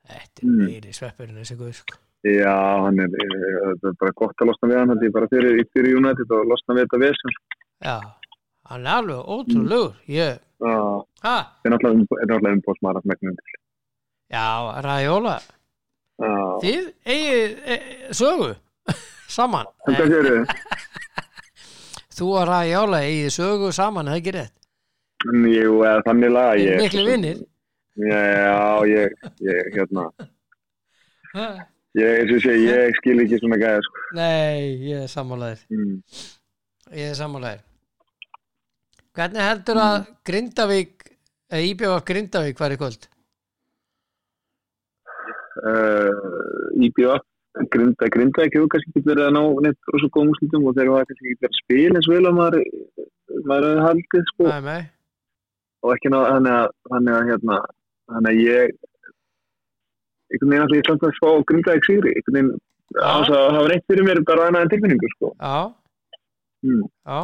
[0.09, 0.67] Þetta er Mm.
[0.67, 1.97] meiri sveppurinn þessi guð, sko.
[2.25, 5.29] Já, hann er, eh, það er bara gott að losna við hann, þetta er bara
[5.29, 7.33] fyrir, fyrir United og losna við þetta vesen.
[7.85, 7.97] Já,
[8.71, 9.95] hann er alveg ótrúlegur.
[10.09, 10.39] Ég,
[11.23, 11.95] þetta er náttúrulega
[12.39, 13.61] um- umbóðsmaður að megnum til.
[14.35, 14.45] já.
[16.25, 17.77] Já, Þið eigið e,
[18.15, 18.51] sögu
[19.37, 19.67] saman.
[22.15, 24.55] Þú og Raiola eigið sögu saman, það er ekki rétt.
[25.25, 25.73] Jú,
[26.07, 26.79] þannig laga ég.
[26.83, 27.39] miklu vinnir.
[27.95, 29.13] Já, ég,
[29.47, 30.05] ég, hérna,
[31.99, 34.03] ég, sé, ég skil ekki svona gæða, sko.
[34.19, 35.61] Nei, ég er sammálaðir.
[35.71, 35.97] Mm.
[36.95, 37.63] Ég er sammálaðir.
[39.15, 41.05] Hvernig heldur að Grindavík,
[41.53, 43.05] eða íbjöf af Grindavík var í kvöld?
[45.65, 46.11] Uh,
[46.83, 47.23] IBF,
[47.71, 50.91] grinda, grinda ekki, hefur kannski ekki verið að ná neitt rosa góðum úrslitum og þeir
[50.91, 52.65] hafa kannski ekki verið að spila eins vel að maður,
[53.47, 54.49] maður hefði haldið, sko.
[54.51, 54.83] Nei, nei.
[55.85, 57.61] og ekki ná, þannig að, þannig að, hérna,
[58.11, 58.75] þannig að ég,
[60.35, 62.53] einhvern veginn alltaf ég samt að spá grinda ekki sigri, einhvern veginn,
[62.99, 65.33] það var eitt fyrir mér bara en tilfinningu, sko.
[65.39, 65.57] Já,
[66.65, 66.85] Mm.
[67.05, 67.19] já.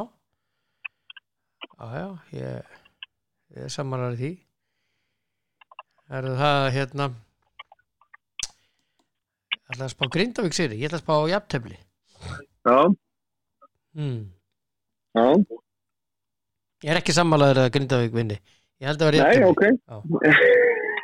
[1.80, 2.04] Já,
[2.36, 2.76] ég,
[3.56, 4.30] ég er sammálaðir því.
[6.10, 7.06] Er það hérna,
[8.50, 11.78] ég ætla að spá Grindavík sér, ég ætla að spá jafntefli.
[12.68, 12.78] Já,
[13.96, 14.20] Hmm.
[15.16, 15.24] já,
[16.84, 18.36] Ég er ekki sammálaður að Grindavík vinni.
[18.80, 19.50] Ég held að vera nei, jafntefli.
[19.50, 19.62] ok.
[19.88, 19.96] Já.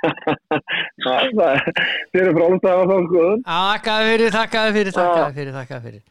[0.07, 3.23] Já, það er, frálega að hafa þá, sko.
[3.47, 6.03] Þakkaði fyrir, þakkaði fyrir, þakkaði fyrir, þakkaði fyrir.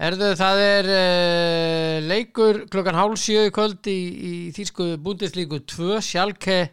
[0.00, 5.58] Já, Herðu, það er uh, leikur klokkan hálf sjö í kvöld í, í Þýsku búndislíku
[5.68, 6.70] 2, Sjálke já,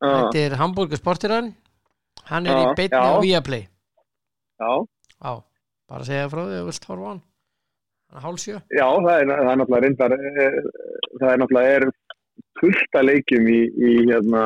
[0.00, 1.50] þetta er Hamburger Sportirann.
[2.30, 3.04] Hann er Já, í beinni já.
[3.04, 3.66] á Viaplay.
[4.56, 4.70] Já,
[5.20, 5.32] Já,
[5.92, 7.20] bara segja frá því að þú vilt horfa á hann.
[8.06, 8.56] Hann er hálf sjö.
[8.72, 10.58] Já, það er, það er náttúrulega reyndar, eh,
[11.20, 11.86] það er náttúrulega er
[12.60, 14.42] fullt að leikjum í, í hérna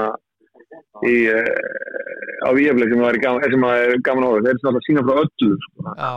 [1.07, 5.23] í, uh, á Víafleik sem var í gaman, gaman áður þeir sem alltaf sína frá
[5.23, 5.95] öllu sko.
[5.95, 6.13] Já,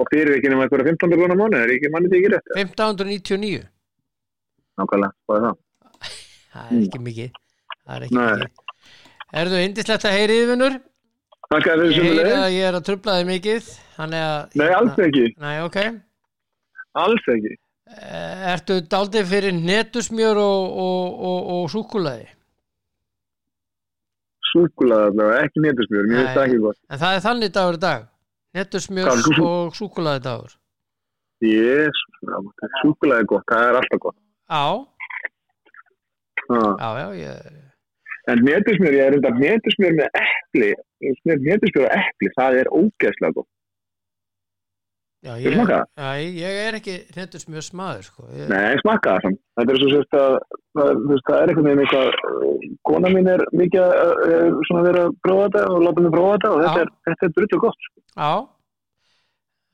[0.00, 3.62] og fyrir ekki nema einhverja 15 grunna mánu er ekki manni þetta ekki rétt 1599
[4.80, 5.60] nákvæmlega, hvað er það?
[6.54, 7.30] Það er ekki mikið.
[7.84, 8.26] Það er ekki Nei.
[8.30, 8.60] mikið.
[9.40, 10.74] Erðu indislegt að heyri yfirvinnur
[11.50, 12.36] Takk að þessu heyri sömulegis.
[12.40, 13.70] að ég er að trubla þig mikið
[14.04, 14.14] að
[14.60, 15.78] Nei, alls ekki, Nei, ok.
[17.04, 17.52] Alls ekki.
[17.94, 22.30] Eh, Ertu daldið fyrir netusmjör og, og, og, og súkulaði?
[24.54, 26.78] súkulega allavega, ekki netusmjör, mér finnst það ekki gott.
[26.94, 28.04] En það er þannig dagur dag
[29.24, 30.52] Þú- og súkulaði dagur
[31.44, 32.02] Jésus,
[32.80, 34.16] súkulega er gott, það er alltaf gott.
[34.48, 34.64] Já,
[36.48, 36.60] ha.
[36.80, 37.56] já, já ég,
[38.32, 40.70] en netusmjör, ég er enda netusmjör með epli
[41.24, 43.50] netusmjör og epli, það er ógeðslega gott
[45.24, 45.56] já, ég,
[45.96, 48.26] já, ég er ekki netusmjör smaður sko.
[48.30, 49.38] ég, Nei, smakka það.
[49.58, 50.34] Þetta er svo sérst að
[50.78, 50.90] það,
[51.28, 55.64] það er einhvern veginn eitthvað uh, kona mín er mikið að vera að prófa þetta
[55.70, 58.04] og láta mig prófa þetta og þetta er, þetta er drullu gott sko.
[58.14, 58.34] Já.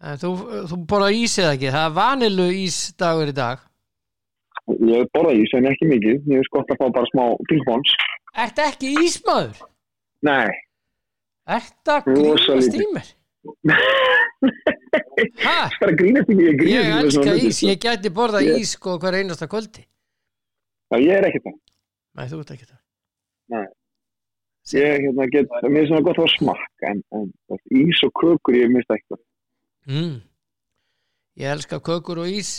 [0.01, 0.31] En þú,
[0.71, 1.75] þú borða ís eða ekki?
[1.75, 3.67] Það er vanilu ís dagur í dag.
[4.87, 6.25] Ég borða ís en ekki mikið.
[6.31, 7.93] Ég veist gott að fá bara smá tilfóns
[8.39, 9.65] Ertu ekki ísmaður?
[10.23, 10.47] Nei,
[11.51, 13.17] Ertu að Rosa grínast
[15.81, 19.14] bara grínast ekki ég grínast Ég elska ís, ég gæti borða Ég- ís sko hver
[19.20, 19.83] einasta kvöldi.
[20.90, 21.57] Já, ég er ekki það.
[22.18, 22.81] Nei, þú ert ekki það.
[24.70, 27.24] Ég hérna, get, mér er svona gott að fá smakk en, en
[27.74, 29.16] ís og kökur ég mista ekki
[29.88, 30.18] mm.
[31.40, 32.50] Ég elska kökur og ís.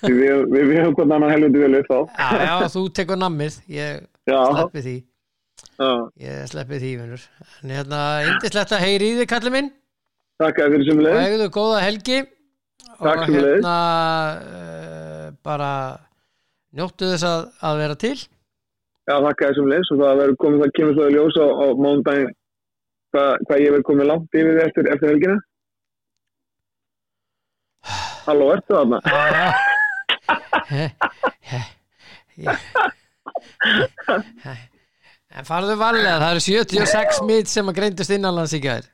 [0.00, 3.56] Við, við, við við hvern annan helviti vel upp þá Já, já, þú tekur nammið.
[3.70, 4.96] Ég sleppi því
[6.20, 7.22] Ég sleppi því, vinnur
[7.64, 9.70] En hérna, indislegt að heyri í þig, kallið minn.
[10.40, 12.18] Takk að fyrir sem og leið eigðu góða helgi.
[13.00, 13.64] Takk og sömuleiðis.
[13.64, 13.76] hérna
[14.40, 15.72] uh, bara
[16.76, 18.18] njóttu þess að, að vera til.
[19.08, 21.66] Já, þakka þessum leys og það verður komið, það kemur svo í ljós á, á
[21.80, 22.32] mánudaginn
[23.10, 25.38] hvað, hvað ég verður komið langt yfir eftir, eftir helgina.
[28.26, 28.98] Halló, ertu þarna?
[35.30, 38.88] en farðu varlega það eru 76 mitt sem að greindust innanlands í gær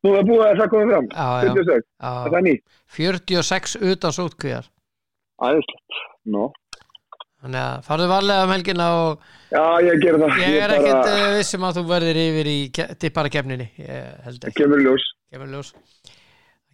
[0.00, 1.08] Nú er búið að það komið fram.
[1.12, 1.50] Já, já.
[1.52, 2.62] 46, Já, það er nýtt.
[2.96, 4.68] 46 utan sótkvíjar
[5.40, 5.98] Æðislegt.
[6.32, 6.46] Nó.
[7.40, 10.34] þannig að farðu varlega um helgina og Já, ég ger það.
[10.40, 14.24] ég er bara- ekkert uh, vissum að þú verðir yfir í ke- tippara kefninni ég
[14.24, 15.04] held ekki, kemur ljós.
[15.32, 15.70] kemur ljós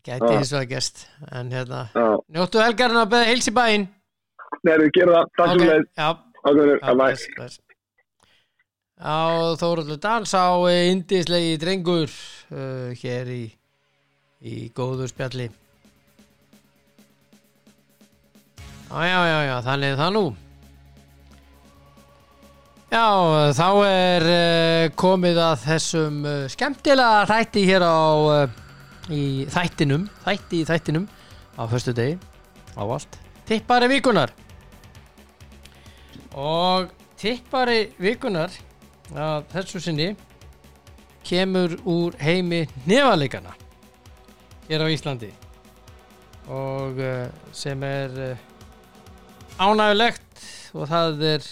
[0.06, 2.06] gæti eins og að gest en hérna, Já.
[2.34, 3.88] njóttu helgarinn að beða heils í bæinn
[4.66, 5.30] Nei, við gerum það.
[5.36, 5.86] Takk sem leið.
[5.98, 6.08] já,
[6.46, 7.04] Ákveður, Já, að bæ.
[7.06, 7.58] bless, bless.
[8.96, 10.56] Á Þóruldur Dans á
[10.88, 13.44] indislegi drengur uh, hér í,
[14.40, 15.50] í góður spjalli.
[18.88, 20.24] Já, já, já, já, þannig er það nú.
[22.88, 23.04] Já,
[23.58, 28.60] þá er uh, komið að þessum uh, skemmtilega þætti hér á uh,
[29.12, 31.04] í þættinum, þætti í þættinum
[31.60, 32.16] á föstu degi,
[32.72, 33.20] á allt.
[33.44, 34.32] Tippari vikunar.
[36.32, 36.88] Og
[37.20, 38.56] tippari vikunar
[39.14, 40.08] að þessu sinni
[41.26, 43.54] kemur úr heimi nefalegana
[44.68, 45.30] hér á Íslandi.
[46.46, 48.42] Og uh, sem er uh,
[49.58, 50.42] ánægulegt
[50.74, 51.46] og það er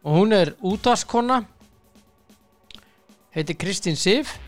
[0.00, 1.42] og hún er útvarskona
[3.34, 4.38] heitir Kristín Sif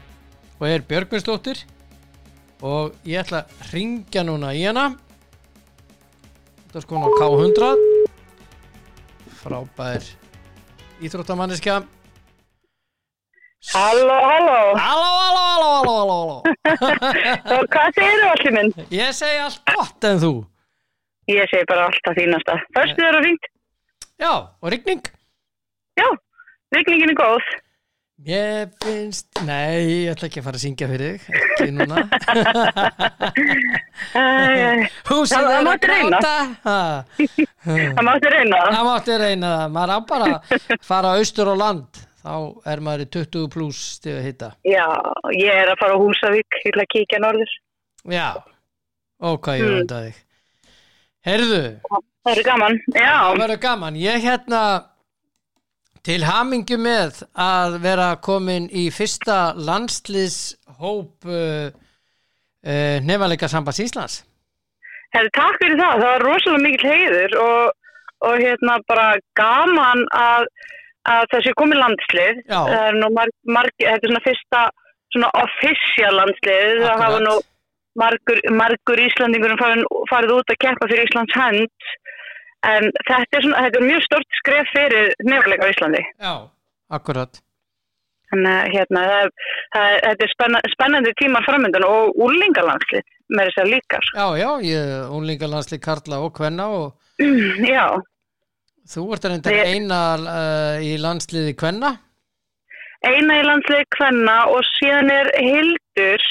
[0.58, 1.60] og er Björgvinsdóttir.
[2.62, 4.92] Og ég ætla að ringja núna í hana.
[6.70, 7.92] Útvarskona á K100
[9.42, 10.06] frábær
[11.02, 11.82] íþróttamanniska
[13.70, 14.74] Halló, halló.
[14.74, 16.42] Halló, halló, halló, halló, halló,
[17.72, 18.72] hvað segir þú allir minn?
[18.90, 20.32] Ég segi allt gott en þú
[21.30, 22.56] Ég segi bara alltaf þínasta.
[22.74, 23.46] Föstu þér að ringt?
[24.18, 25.04] Já, og rigning
[26.00, 26.08] Já,
[26.74, 27.46] rigningin er góð.
[28.22, 31.96] Mér finnst, nei, ég ætla ekki að fara að syngja fyrir þig Ekki núna
[35.08, 36.18] Húsið Það- það er að mátti reyna.
[36.20, 36.78] gráta Ha.
[37.66, 38.70] Það máttu reyna það.
[38.76, 42.34] Það mátti reyna það Maður á bara að fara austur á land Þá
[42.70, 44.84] er maður í 20 pluss stig að hitta Já,
[45.34, 46.58] ég er að fara á Húsavík.
[46.70, 47.52] Ætla að kíkja norður.
[48.12, 48.28] Já,
[49.22, 49.76] hvað ég Mm.
[49.80, 50.20] vönda þig
[51.26, 51.62] Herðu,
[52.22, 52.78] Það er gaman.
[52.94, 54.62] Já, það verður gaman Ég hérna
[56.02, 64.22] til hamingju með að vera komin í fyrsta landsliðshóp uh, uh, nefnleika sambands Íslands
[65.12, 65.92] Herri, takk fyrir það.
[66.00, 67.72] Það var rosalega mikill heiður og,
[68.24, 70.46] og hérna bara gaman að,
[71.10, 72.42] að þessi komið landslið.
[72.52, 74.62] Er marg, marg, þetta er svona fyrsta
[75.12, 76.84] svona official landslið.
[76.86, 77.34] Það hafa nú
[77.98, 81.88] margur, margur Íslandingur farið, farið út að keppa fyrir Íslands hönd
[82.68, 86.34] en þetta er, svona, þetta er mjög stort skref fyrir nefnilega á Íslandi Já,
[86.94, 87.40] akkurat
[88.32, 89.32] þannig að hérna, það,
[89.74, 94.16] það, þetta er spenna, spennandi tímar framöndan og úrlingalandslið með þess að líka sko.
[94.16, 97.20] Já, já, ég unlingalandsli Karla og Kvenna og
[97.74, 97.84] já,
[98.88, 101.96] þú ert reyndar eina uh, í landsliði Kvenna.
[103.02, 106.22] Eina í landslið kvenna og síðan er Hildur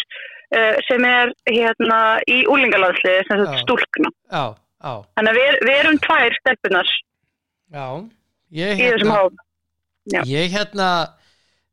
[0.56, 2.00] uh, sem er hérna
[2.32, 4.12] í úrlingalandsliði sem þetta stúlkna.
[4.32, 6.94] Já, já, þannig að við, við erum tvær stelpunar
[7.72, 7.86] já
[8.52, 9.44] Ég í þessum hérna, hóp.
[10.12, 10.22] Já.
[10.28, 10.88] ég hérna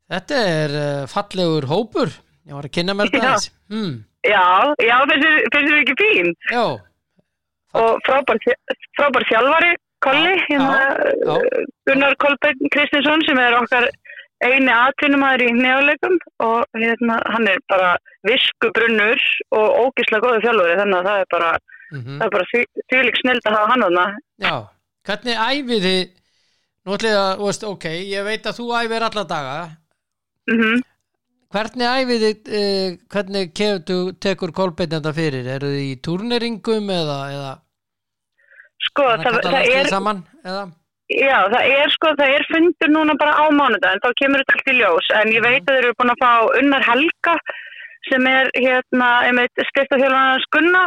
[0.09, 2.11] Þetta er uh, fallegur hópur.
[2.49, 3.19] Ég var að kynna mér Já.
[3.19, 3.49] aðeins.
[3.69, 3.91] Hmm,
[4.25, 4.45] já,
[4.81, 6.31] já, finnst þið ekki fín?
[6.49, 6.63] Já,
[7.77, 9.75] og frábær þjálfari
[10.05, 10.77] Kolli, hérna
[11.27, 11.41] uh,
[11.89, 13.89] Gunnar Kolbeinn Kristinsson sem er okkar
[14.45, 17.89] eini atvinnumæður í nefnilegum og hérna, hann er bara
[18.27, 19.23] viskubrunnur
[19.59, 21.49] og ógislega góður þjálfari þannig að það er bara,
[21.91, 24.05] það er bara þvílík snild að hafa hann þarna.
[24.45, 24.55] Já,
[25.09, 26.15] hvernig æfið þið?
[26.89, 29.57] Veist, ok, ég veit að þú æfir alla daga.
[30.49, 30.85] Mm
[31.49, 35.47] Hvernig æfið þið, uh, hvernig keftu, tekur kolbeinnenda fyrir?
[35.49, 37.53] Eru þið í turneringum eða, eða
[38.87, 40.21] sko, er það, það er saman?
[41.09, 44.69] Já, það er sko, það er fundur núna bara á mánudaginn, þá kemur þetta allt
[44.69, 45.09] í ljós.
[45.17, 47.33] En ég veit að þeir eru búin að fá Unnar Helga
[48.07, 50.83] sem er hérna, einmitt styrtaþjálfarnas Gunna,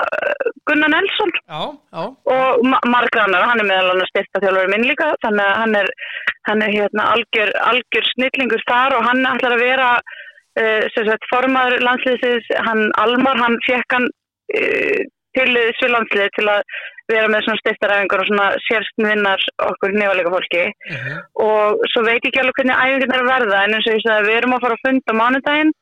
[0.71, 1.33] Gunna Nelson.
[1.43, 1.63] Já,
[1.93, 5.79] já, og ma margra annar, hann er meðal hann styrtaþjálfur minn líka, þannig að hann
[5.83, 5.91] er,
[6.49, 11.29] hann er hérna algjör, algjör snillingur þar og hann ætlar að vera uh, sem sagt
[11.35, 15.03] formaður landsliðsins, hann Almar, hann fekk hann uh,
[15.37, 16.65] til þessu landslið til að
[17.17, 20.65] vera með svona styrtaræfingar og svona sérstvinnar okkur nefnilega fólki.
[20.93, 23.97] Uh og svo veit ég ekki alveg hvernig æfingarnar er að verða en eins og
[23.97, 25.73] ég sagði, við erum að fara að funda mánudaginn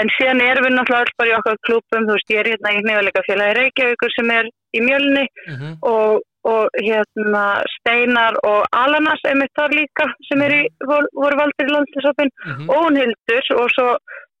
[0.00, 2.72] en síðan erum við náttúrulega öll bara í okkar klúpum, þú veist, ég er hérna
[2.72, 7.44] í nefnilega félagi Reykjavíkur sem er í mjölni mhm, og, og hérna
[7.76, 12.70] Steinar og Alanas einmitt þar líka sem í, voru, valdir í landslisopin mhm.
[12.72, 13.88] og hún Hildur og svo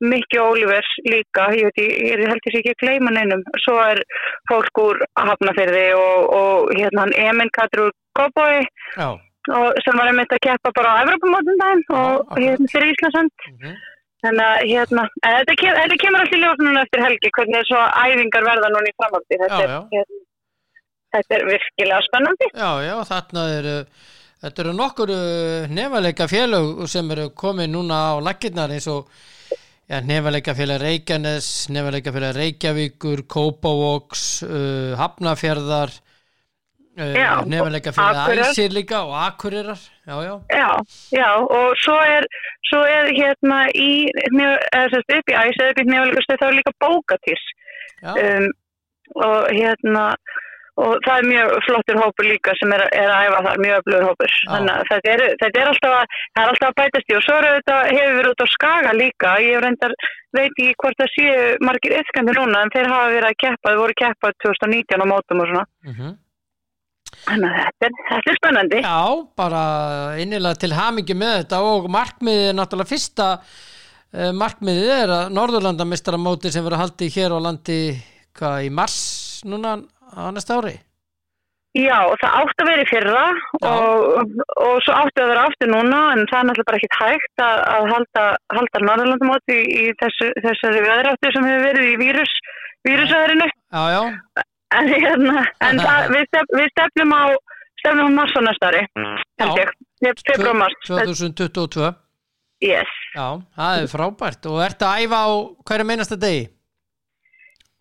[0.02, 4.00] Mikki Ólivers líka, ég veit, ég, ég held sé ekki að gleyma neinum, svo er
[4.50, 7.52] fólk úr Hafnafyrði og, og hérna Emin
[8.92, 9.08] Já,
[9.50, 13.78] og sem var einmitt að keppa bara á Evropamótum daginn og hérna fyrir Íslandsand mhm.
[14.22, 17.80] þannig að hérna, en þetta, kem, þetta kemur allir ljós núna eftir helgi hvernig svo
[18.04, 19.38] æfingar verða núna í framhaldi.
[19.42, 20.20] Þetta, hérna,
[21.16, 22.50] þetta er virkilega spennandi.
[22.54, 23.76] Já, já, þarna eru
[24.42, 25.12] þetta eru nokkur
[25.70, 29.10] nefaleika félög sem eru komið núna á laggirnar eins og
[29.92, 35.92] ja, nefaleika félag Reykjanes nefaleika félag Reykjavíkur Kópavogs, uh, Hafnafjörðar
[36.96, 38.54] uh, Já, nefaleika félag Akureyrar.
[38.54, 39.84] Æsir líka og Akureyrar.
[40.06, 40.70] Já, já, já,
[41.18, 42.26] já, og svo er
[42.70, 46.56] svo er hérna í eða sagt upp í æs eða upp í nefnilegustu þá er
[46.56, 47.44] líka bókatís
[48.14, 48.48] um,
[49.20, 50.06] og hérna
[50.80, 54.06] og það er mjög flottur hópur líka sem er, er að æfa þar, mjög öflugur
[54.08, 54.36] hópur.
[54.48, 57.24] Þannig að þetta er, þetta er alltaf að það er alltaf að bætast í og
[57.26, 59.94] svo er þetta hefur verið út á skaga líka, ég reyndar
[60.32, 63.82] veit ekki hvort það séu margir yfkandi núna en þeir hafa verið að keppa, þeir
[63.82, 65.66] voru keppað 2019 á mótum og svona.
[65.90, 66.18] Mhm.
[67.22, 68.78] þannig að þetta er, þetta er spennandi.
[68.82, 69.02] Já,
[69.36, 69.62] bara
[70.18, 76.50] innilega til hamingi með þetta og markmiðið er náttúrulega fyrsta uh, markmiðið er að Norðurlandamestaramóti
[76.50, 78.98] sem verður haldið hér á landi í mars
[79.44, 79.76] núna
[80.12, 80.74] á næsta ári?
[81.72, 83.20] Já, það átti að vera í fyrra
[83.64, 87.44] og, og svo átti að vera aftur núna en það er náttúrulega bara ekkit hægt
[87.46, 92.34] að, að halda, halda Norðurlandamóti í, í þessu, þessari veðráttu sem hefur verið í vírus,
[92.84, 94.02] vírusæðurinu já, já,
[94.76, 97.22] en, hérna, en það, við, stef, við stefnum á
[97.80, 100.76] stefnum á mars á næsta ári held ég, Fe- februar mars.
[100.90, 101.88] 2022
[102.68, 102.92] yes.
[103.16, 104.46] Já, það er frábært.
[104.50, 105.30] Og ert að æfa á
[105.68, 106.44] hverju meinasta degi?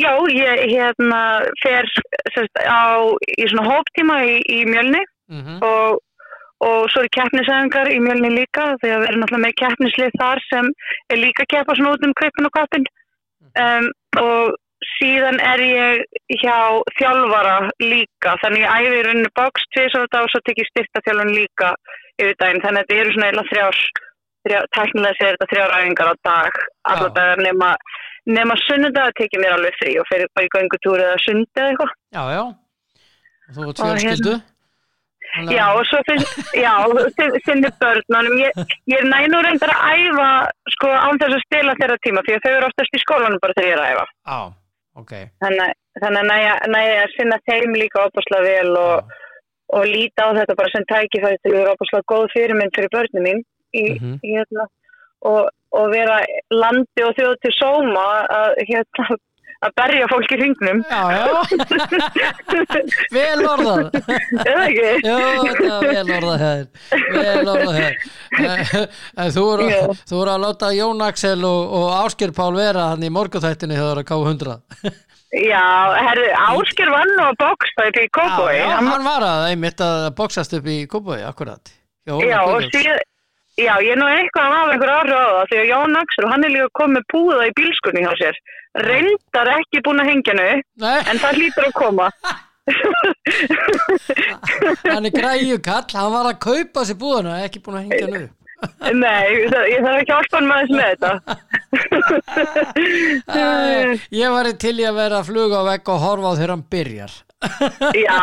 [0.02, 1.22] Já, ég hérna
[1.62, 1.88] fer
[2.34, 3.06] sérst, á,
[3.38, 6.02] í svona hóptíma í, í mjölni Mm og,
[6.62, 10.42] og svo eru keppnisæðingar í mjölni líka því að við erum náttúrulega með keppnislið þar
[10.48, 10.68] sem
[11.14, 12.86] er líka að keppa svona út um kvipin og kappin.
[13.64, 13.88] Um,
[14.22, 14.52] og
[14.98, 16.04] síðan er ég
[16.42, 16.58] hjá
[17.00, 21.04] þjálfara líka þannig ég æfi í rauninni box tvisar þetta og svo tek ég styrta
[21.08, 21.74] þjálfun líka
[22.20, 22.64] yfir daginn.
[22.66, 23.82] Þannig að þetta eru svona eila þrjár,
[24.46, 26.62] þrjár tæknilega sér þetta þrjár æfingar á dag
[27.18, 27.74] dagar nema,
[28.30, 31.94] nema sunnudag tekið mér alveg frí og fer bara í göngutúri eða sundi eða eitthvað.
[32.14, 32.44] Já, já.
[33.52, 34.36] Og þú Og fjölskyldu?
[35.32, 36.72] Þannig Já, og svo finnst, já,
[37.46, 38.52] sinni börnunum, ég,
[38.92, 40.26] ég næ nú reyndar að æfa,
[40.76, 43.56] sko, án þess að stila þeirra tíma, því að þau eru oftast í skólanum bara
[43.56, 44.06] þegar ég er að æfa.
[44.28, 44.40] Já,
[45.00, 45.14] ok.
[45.46, 45.72] Þannig,
[46.04, 46.36] þannig að næ,
[46.76, 49.16] næ ég að sinna þeim líka opaslega vel og,
[49.80, 53.24] og líta á þetta bara sem tækifæri til að vera opaslega góð fyrirmynd fyrir börnum
[53.30, 53.42] mín
[53.72, 54.20] í, Mhm.
[54.20, 54.68] í, hérna,
[55.32, 55.48] og,
[55.78, 59.06] og vera landi og þjóð til sóma að, hérna,
[59.62, 60.80] að berja fólk í hringnum.
[60.90, 61.26] Já, já.
[63.16, 63.84] Vel orðað.
[64.42, 64.90] Eða ekki?
[65.06, 65.18] Já,
[65.62, 66.66] var vel orðað hér
[67.14, 67.78] Vel orðað
[69.22, 69.82] En þú eru, Já.
[70.24, 73.94] eru að láta Jón Axel og, og Ásker Pál vera hann í morguþættinni þegar það
[73.94, 75.00] eru að K100
[75.46, 75.64] Já,
[76.10, 76.26] herru,
[76.58, 80.10] Ásker vann nú að bóksta upp í Kópói Já, já, Hann- var að einmitt að
[80.18, 81.72] boxast upp í Kópói, akkurat.
[82.10, 83.00] Jó, Já, og síðan,
[83.60, 86.30] já, ég er nú eitthvað að hafa einhver áhrif á það því að Jón Axel,
[86.32, 88.40] hann er líka komið púða í bílskunni hjá sér.
[88.88, 92.08] Reyndar ekki búin að hengja Nei, en það hlýtur að koma.
[94.92, 98.41] hann er græjukall, hann var að kaupa sér búðuna, ekki búin að hengja upp
[98.92, 101.12] Nei, það, ég þarf ekki að hjálpa hann með þess með þetta.
[104.12, 106.66] Ég var til í að vera að fluga á vegg og horfa á þegar hann
[106.74, 107.12] byrjar
[108.06, 108.20] Já,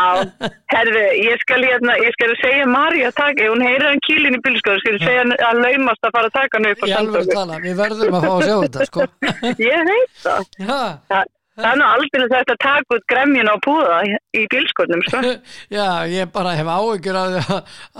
[0.70, 4.40] herðu, ég skal hérna, ég skal segja Mari að taka, hún heyrir hann kýlin í
[4.44, 6.88] bílskunni, skal ég segja hann að laumast að fara að taka hann upp og Í
[6.92, 9.00] senda alveg tala, við verðum að fá að sjá þetta sko
[9.70, 10.42] Ég veit það.
[10.62, 10.78] Já,
[11.10, 11.24] Það,
[11.58, 13.96] það er nú aldrei þetta að taka út gremjun á púða
[14.38, 15.22] í bílskurnum, sko.
[15.78, 17.50] já, ég bara hef áhyggjur af,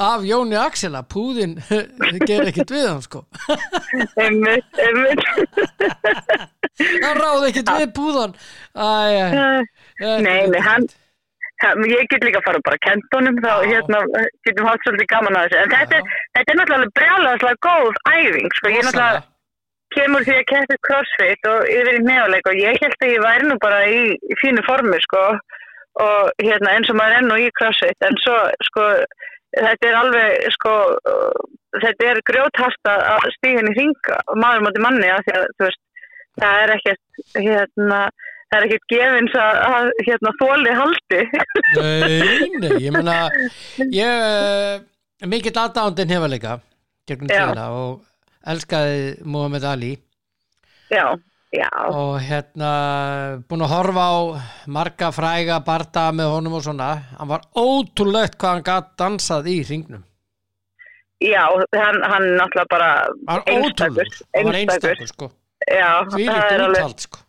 [0.09, 1.57] af Jóni Axela, púðin
[2.29, 3.25] gerir ekkert við hann sko
[4.23, 5.27] Einmitt, einmitt.
[7.03, 8.35] hann ráði ekkert við púðan
[8.79, 8.89] Æ,
[9.99, 10.87] Nei, nei, hann,
[11.65, 14.03] hann, ég get líka að fara bara að kenda honum þá hérna
[14.47, 15.59] getum hatt svolítið gaman að þessu.
[15.65, 18.71] En þetta, er- þetta er náttúrulega brjálega góð æfing, sko.
[18.77, 19.25] Ég náttúrulega
[19.95, 23.49] kemur því að keppi crossfit og yfir í neðuleik og ég held að ég væri
[23.49, 24.03] nú bara í,
[24.43, 25.25] fínu formi, sko.
[25.99, 28.37] Og hérna eins og maður er nú í crossfit, en svo,
[28.69, 28.87] sko,
[29.57, 30.75] þetta er alveg, sko,
[31.83, 35.83] þetta er grjóthast að stíðin í hringa maður móti manni að því að, þú veist,
[36.39, 38.01] það er ekkert, hérna,
[38.49, 41.25] það er ekkert gefins að, hérna, þóli haldi.
[41.79, 43.19] Nei, nei, ég meina
[43.93, 46.59] ég uh, mikill aðdándin hefa líka
[47.09, 48.05] gegnum tíðina og
[48.47, 49.99] elskaði Muhammad Ali.
[50.91, 51.05] Já,
[51.53, 52.71] já, og hérna
[53.49, 54.17] búin að horfa á
[54.67, 56.91] marga fræga barda með honum og svona.
[57.19, 60.05] Hann var ótrúlegt hvað hann gat dansað í hringnum.
[61.21, 62.91] Já, hann, hann náttúrulega bara
[63.27, 65.07] hann var ótrúlegur, hann var einstakur.
[65.11, 65.31] sko.
[65.69, 67.25] Því líkt úthald sko.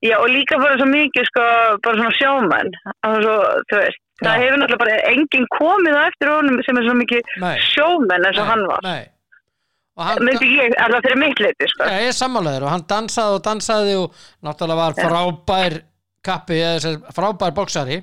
[0.00, 1.42] Já, og líka bara svo mikið, sko,
[1.84, 2.70] bara svona sjómenn,
[3.20, 3.34] svo,
[3.68, 7.56] það hefur náttúrulega bara enginn komið eftir honum sem er svo mikið Nei.
[7.68, 8.80] sjómenn eins og hann var.
[8.86, 9.02] nei.
[9.98, 11.84] Myndi ég, alveg fyrir mitt leiti, sko.
[11.84, 14.14] ja, ég er sammálaður og hann dansaði og dansaði og
[14.46, 15.76] náttúrulega var frábær
[16.24, 16.60] kappi,
[17.16, 17.98] frábær boksari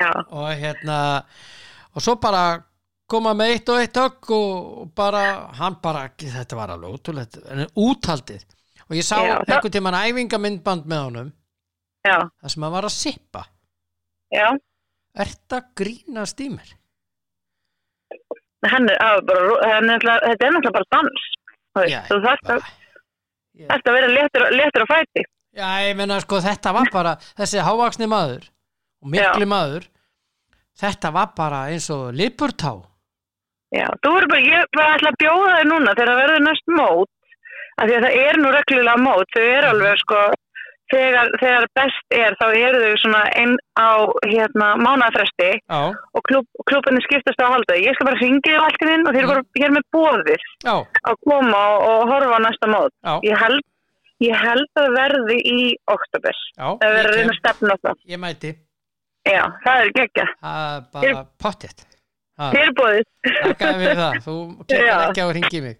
[0.00, 0.96] Já, og hérna
[1.92, 2.62] og svo bara
[3.12, 5.22] koma með eitt og eitt högg og bara,
[5.58, 8.46] hann bara þetta var alveg ótrúlegt, en úthaldið.
[8.88, 11.32] Og ég sá Já, það- einhvern tímann æfingamindband með honum.
[12.08, 13.44] Já, þar sem hann var að sippa.
[14.32, 14.46] Já.
[15.14, 16.70] ert að grínast í mér
[18.70, 19.16] Hann er, er
[19.66, 21.24] er, náttúrulega- er bara dans.
[21.74, 22.66] þú Já, þarft að,
[23.68, 24.08] þarft að vera
[24.52, 25.22] léttur á fæti.
[25.56, 28.44] já, ég menna sko þetta var bara þessi hávaksni maður
[29.02, 29.88] og mikli maður
[30.80, 32.72] þetta var bara eins og lipurtá
[33.72, 36.66] Já, þú verður bara, ég bara ætla að bjóða þig núna þegar það verður næst
[36.76, 37.10] mót,
[37.80, 40.18] af því að það er nú reglulega mót, þau eru alveg sko,
[40.92, 43.90] þegar, þegar best er þá eru þau svona einn á
[44.28, 47.78] hérna mánaðfresti já, og klub, klubinni skiptast á að halda.
[47.82, 50.74] Ég skal bara hringja í valkinin og þeir eru bara hér með bóðir já,
[51.10, 52.94] að koma og, og horfa á næsta mót.
[53.26, 53.64] Ég held,
[54.26, 55.60] ég held að verði í
[55.96, 56.42] oktober.
[56.58, 58.04] Það verður að reyna að stefna á það.
[58.12, 58.52] ég mæti
[59.22, 60.24] Já, það er geggja.
[60.42, 61.84] það er bara pottjett
[62.42, 63.04] Þér er bóðið.
[63.28, 64.34] Þakkaði fyrir það, þú
[64.66, 65.76] kemur ekki á að ringi mig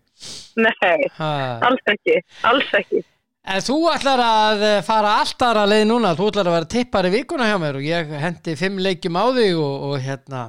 [0.63, 1.31] Nei, ha.
[1.67, 3.01] alls ekki, alls ekki.
[3.43, 7.09] En þú ætlar að eh, fara allt aðra leið núna Þú ætlar að vera tippar
[7.09, 10.45] í vikuna hjá mér og ég hendi fimm leikjum á þig og, og hérna,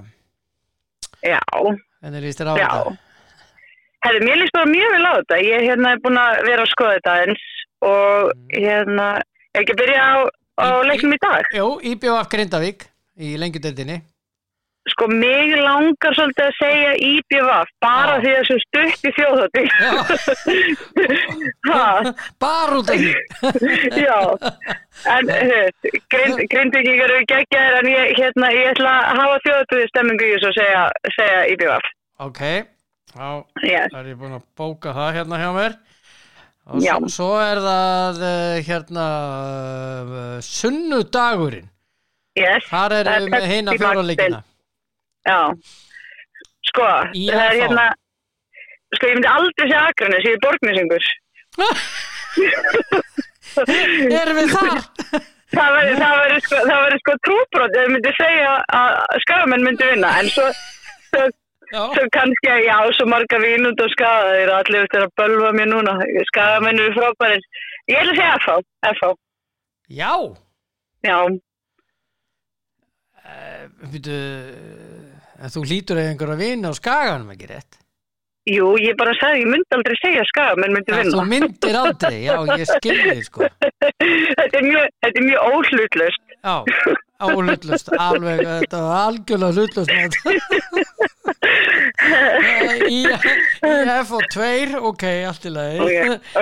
[1.24, 1.40] Já,
[2.04, 2.68] henni líst þér á Já.
[2.68, 2.94] þetta
[4.04, 5.36] Herri, mér líst bara mjög vel á þetta.
[5.48, 7.44] Ég hérna, er búin að vera að skoða þetta eins
[7.88, 9.06] og hérna,
[9.56, 10.14] ég ekki að byrja á,
[10.60, 11.54] á leiknum í dag.
[11.56, 12.84] Jú, IBF Grindavík
[13.16, 14.02] í lengjudeldinni
[14.92, 19.64] Sko, mig langar svolítið að segja IBVF, bara því að svo stutt í þjóðhótti.
[21.70, 21.86] ha,
[22.44, 23.14] Bara út af því.
[24.04, 24.18] Já.
[25.14, 25.32] En,
[26.12, 30.52] grind, grindvíkingar eru geggjaðir, en ég, hérna, ég ætla að hafa þjóðhótti stemmingu í þessu
[30.52, 30.84] og segja,
[31.16, 31.90] segja IBVF.
[32.28, 32.46] Ok,
[33.16, 33.28] þá
[33.64, 34.00] Yes.
[34.04, 35.82] er ég búin að bóka það hérna hjá mér.
[36.64, 39.08] Og svo, svo er það eh, hérna
[40.04, 41.70] uh, sunnudagurinn.
[42.36, 42.68] Yes.
[42.68, 44.48] Þar Það við með heina fjóralegina
[45.24, 45.40] Já,
[46.70, 47.86] sko, Í það er hérna,
[48.96, 51.04] sko ég myndi aldrei segja Akranes, ég er borgnesingur.
[54.24, 54.78] Erum við þar?
[55.54, 55.94] Það væri
[56.42, 56.58] sko,
[56.98, 58.90] sko trúbrot ég myndi segja að
[59.22, 60.48] skagamenn myndi vinna, en svo,
[61.12, 61.22] svo,
[61.70, 65.50] Já, svo kannski að já, svo marga vínund og skagaðir og allir eftir að bölva
[65.54, 65.94] mér núna.
[66.32, 67.44] Skagamenn eru frábærir.
[67.90, 68.50] Ég ætla að segja FH,
[68.96, 69.06] FH.
[69.94, 70.14] Já,
[71.04, 71.18] Já,
[73.92, 74.20] byrju,
[75.44, 77.84] en þú lítur eða einhverja vina á skaganum ekki rétt?
[78.50, 81.16] jú, ég bara sagði, ég myndi aldrei segja skam, en myndi vinna.
[81.16, 83.48] þú myndir aldrei, já, ég skilði þig sko.
[84.40, 84.86] þetta er mjög,
[85.30, 86.36] mjög óhlutlust.
[86.44, 86.56] Já,
[87.24, 90.30] álutlust, alveg, þetta var algjörlega hlutlust með þetta.
[92.92, 95.78] Í, í F og 2, ok, allt í lagi.
[95.80, 95.94] Ok,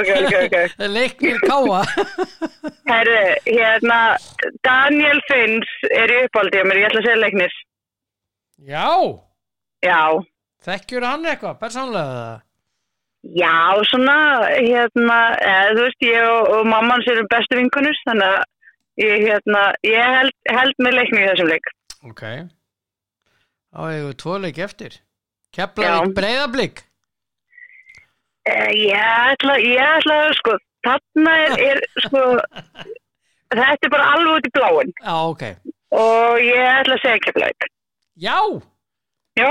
[0.02, 0.86] ok, ok, ok.
[0.90, 1.84] Leiknir káa.
[2.90, 4.00] Herru, hérna,
[4.66, 7.62] Daniel Finns er í uppáldi á mér, ég ætla að segja leiknis.
[8.68, 8.88] Já,
[9.82, 10.02] Já,
[10.66, 12.42] þekkjur hann eitthvað, persónlega
[13.38, 13.54] já,
[13.90, 14.16] svona,
[14.58, 18.40] hérna, eða, þú veist, ég og, og mamma hans eru bestu vinkunus, þannig að
[19.02, 21.70] ég, hérna, ég held, held með leikni í þessum leik.
[22.10, 22.24] Ok.
[23.72, 24.96] Þá hefur við tvo leik eftir.
[25.54, 26.16] Keflavík Já.
[26.18, 26.82] breyðablík.
[28.50, 29.06] Eh, Ég
[29.36, 30.56] ætla, ég ætla, sko,
[30.86, 32.24] þarna er, er, sko,
[33.54, 35.44] þetta er bara alveg út í bláin Já, ok.
[35.94, 37.70] og ég ætla að segja keflaug.
[38.22, 38.38] Já,
[39.40, 39.50] Já,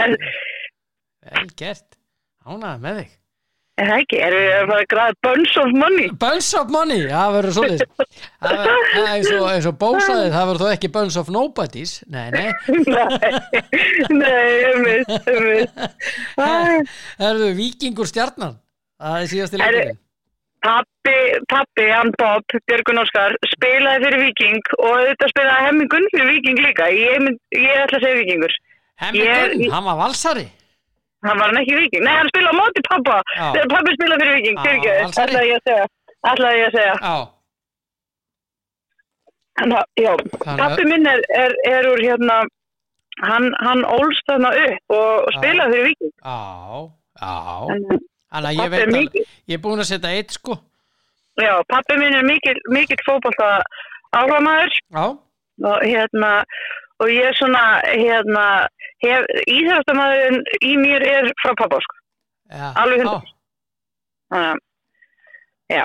[0.00, 0.14] en
[1.28, 1.96] vel gert.
[2.48, 3.10] Ánægð með þig.
[3.78, 6.06] er það ekki, erum við að fara að græða bunch of money?
[6.22, 8.06] Buns of money, það verður svolítið.
[8.46, 8.62] Það
[9.02, 11.92] er eins og, og bósaðið, það verður þó ekki buns of nobodies.
[12.08, 12.48] Nei, nei.
[12.88, 13.28] Nei,
[14.16, 14.48] nei,
[14.86, 15.68] við, um við.
[16.38, 18.56] Það eru vikingur stjarnan.
[18.98, 20.00] Það er síðasti Herru, leikurinn.
[20.68, 21.16] Pappi,
[21.48, 26.88] pappi, hann Bob, Björgun Óskar, spilaði fyrir Viking og auðvitað spilaði hemmingun fyrir Viking líka.
[26.92, 28.56] Ég, mynd, ég ætla að segja Vikingur.
[29.00, 30.44] Hemmingun, ég- hann var valsari.
[31.24, 32.04] Hann var ekki Viking.
[32.04, 33.16] Nei, hann spilaði á móti pappa.
[33.38, 34.92] Þegar pappi spilaði fyrir Viking, fyrir ekki.
[35.24, 35.86] Ætlaði ég að segja.
[36.32, 36.94] Ætlaði ég að segja.
[37.08, 37.16] Já,
[39.58, 42.36] Hann, já, Þannig að- pappi minn er, er, er úr hérna,
[43.26, 46.12] hann, hann ólst þarna upp og, spilaði fyrir Viking.
[46.22, 46.38] já,
[47.18, 47.32] já.
[47.72, 47.98] Þannig
[48.32, 50.58] Þannig að ég veit að mikið- ég er búin að setja eitt sko.
[51.38, 53.62] Já, pappi minn er mikill, fótbolta
[54.12, 55.04] áhramaður Já,
[55.64, 56.44] og hérna,
[56.98, 58.68] og ég er svona, hérna,
[59.46, 61.96] íþjóðastamæðurinn í mér er frá pappa, sko.
[62.50, 62.72] já.
[62.82, 63.06] Alveg já.
[63.06, 63.22] hundra.
[64.28, 64.58] Þannig að,
[65.72, 65.84] já,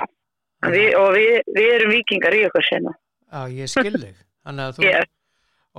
[0.74, 2.94] við, og við, við erum vikingar í okkur sena.
[3.32, 4.16] Já, ég skil þig.
[4.44, 5.08] Þannig að þú, Ég,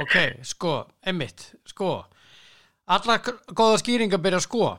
[0.01, 0.73] ok, sko,
[1.05, 1.91] einmitt, sko.
[2.87, 3.17] Alla
[3.53, 4.75] góða skýringar byrja sko.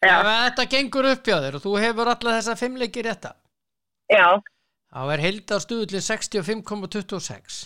[0.00, 3.34] Ef þetta gengur upp hjá þér og þú hefur alla þessa fimmleiki rétta,
[4.08, 4.26] já,
[4.94, 7.58] þá er heildarstuðullin 65,26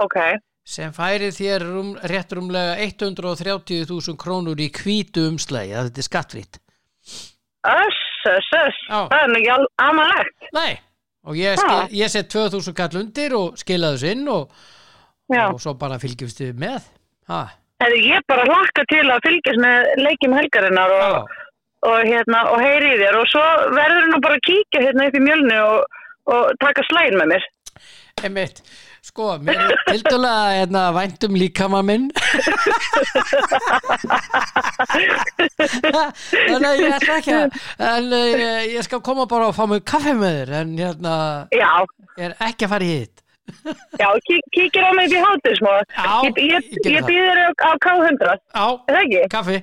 [0.00, 0.16] ok,
[0.64, 6.58] sem færi þér rúm, rétt rúmlega 130.000 krónur í hvítu umslægi, að þetta er skattfrýtt.
[7.68, 8.02] öss,
[8.32, 10.48] öss, öss, það er nú ekki al- amalegt.
[10.56, 10.72] Nei,
[11.28, 14.48] og ég, skil, ég set 2000 kall undir og skila þessu inn og,
[15.36, 16.86] og svo bara fylgjumst við með.
[17.28, 17.42] Ha,
[17.78, 21.37] Hefði ég bara hlakka til að fylgjast með leikjum helgarinnar og, já,
[21.86, 23.44] og, hérna, og heyri í þér og svo
[23.76, 26.02] verður nú bara að kíkja hérna upp í mjölnu og,
[26.34, 27.48] og taka slægin með mér.
[28.24, 28.62] einmitt.
[29.08, 32.08] Sko, mér er tildulega hérna, væntum líkama minn.
[35.38, 37.56] Þannig að ég ætla ekki að,
[37.92, 41.14] en uh, ég skal koma bara og fá mig kaffe með þér, en hérna,
[41.54, 41.70] Já,
[42.18, 43.24] ég er ekki að fara í hitt.
[43.96, 45.74] já, kík, kíkir á mig upp í hátusmá.
[45.94, 48.66] Já, Ég, ég, ég ég býður á, á K100, Já,
[49.32, 49.62] kaffi,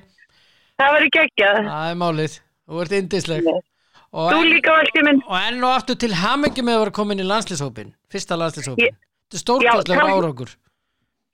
[0.76, 1.58] Það verður geggjað.
[1.70, 2.36] það er málið.
[2.66, 3.48] Þú ert indisleg.
[4.16, 5.20] Þú líka velkið minn.
[5.26, 8.96] og enn og aftur til hamingi með að vera komin í landslýshópin, fyrsta landslýshópin.
[9.26, 10.52] Þetta er stórkostlega Já, árangur.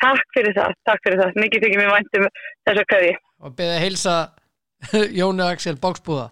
[0.03, 1.37] Takk fyrir það, takk fyrir það.
[1.43, 2.25] Mikið þykir mér væntum
[2.67, 3.13] þessa kveði.
[3.43, 4.15] Og beðið að heilsa
[5.21, 6.31] Jóni Axel Bóksbúða.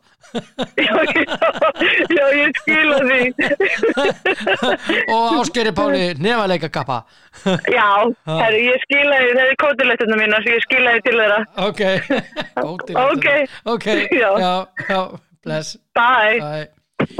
[0.80, 1.36] Já, já,
[2.16, 3.20] já, ég skila því.
[5.14, 7.00] og Áskeri Páli nefaleika kappa.
[7.70, 7.88] Já,
[8.28, 11.40] herri, ég skila því, það er kótilegtuna mína, svo ég skila því til þeirra.
[11.66, 11.82] Ok,
[12.86, 13.26] til Ok.
[13.26, 13.46] þetta.
[13.74, 14.30] Ok, Já.
[14.88, 15.02] já,
[15.44, 15.76] bless.
[15.98, 16.38] Bye.
[16.40, 17.18] Bye.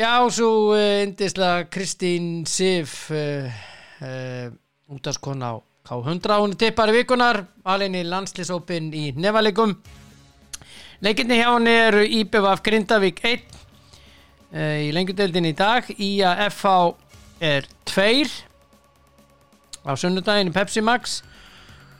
[0.00, 3.48] Já, svo uh, indislega Kristín Sif uh,
[4.00, 4.46] uh,
[4.94, 5.58] útaskona á
[5.90, 9.72] K100 hún tippari vikunar alveg í landslýsópin í nefalikum
[11.04, 13.44] leikinni hjá henni eru IBVF Grindavík 1
[14.52, 15.86] uh, í lengjudeldin í dag.
[15.96, 16.64] IAFH
[17.40, 18.28] er 2
[19.88, 21.20] á sunnudaginn í Pepsi Max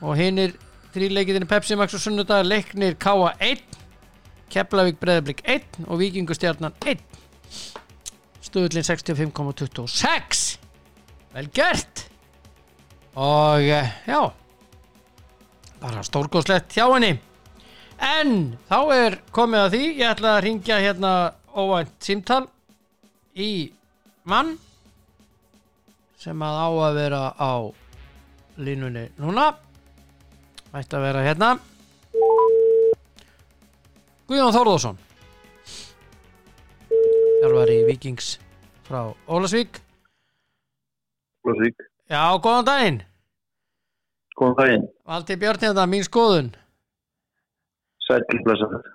[0.01, 0.53] og hinn er
[0.93, 2.45] þrýleikitin í Pepsi Max og sunnudag.
[2.45, 3.63] Leiknir K1
[4.51, 7.01] Keflavík Breðablík 1 og Víkingustjarnan 1
[8.41, 10.45] stuðullin 65,26
[11.31, 12.05] vel gert.
[13.15, 14.21] Og eh, já
[15.81, 17.15] bara stórgóðslegt hjá henni
[18.01, 18.33] en
[18.69, 21.13] þá er komið að því ég ætla að ringja hérna
[21.53, 22.43] óvænt símtal
[23.35, 23.51] í
[24.27, 24.55] mann
[26.21, 27.53] sem að á að vera á
[28.61, 29.51] línunni núna.
[30.71, 31.55] Ætti að vera hérna.
[34.29, 34.99] Guðjón Þórðarsson
[37.41, 38.35] þjálfari Víkings
[38.85, 39.81] frá Ólasvík
[41.41, 41.75] Lósvík,
[42.05, 42.97] Já, góðan daginn.
[44.37, 46.51] Góðan daginn, Valdi Björn hérna, mín skoðun
[48.11, 48.91] sætli blessaður.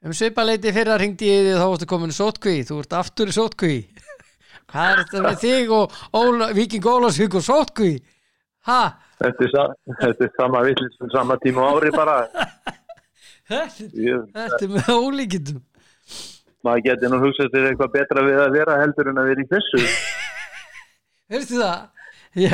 [0.00, 3.74] Um svipaleiti fyrra ringdi ég þig þá varstu komin sótkví, þú ert aftur í sótkví
[4.70, 7.92] Hvað er þetta með þig og Óla, Víking Ólafsvík og sótkví?
[8.70, 8.82] Ha?
[9.20, 9.64] Þetta
[10.00, 12.20] þetta er sama villið sem sama tíma á ári bara.
[13.50, 15.58] Þetta, er með ólíkindum
[16.66, 19.48] maður geti nú hugsað sér eitthvað betra við að vera heldur en að vera í
[19.50, 19.82] þessu.
[21.32, 21.86] Veistu það?
[22.38, 22.52] Ég,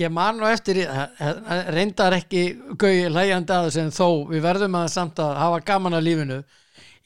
[0.00, 2.40] ég man nú eftir eh, eh, reyndar ekki
[2.74, 6.38] gauði hlægjandi að sem þó við verðum að samt að hafa gaman að lífinu.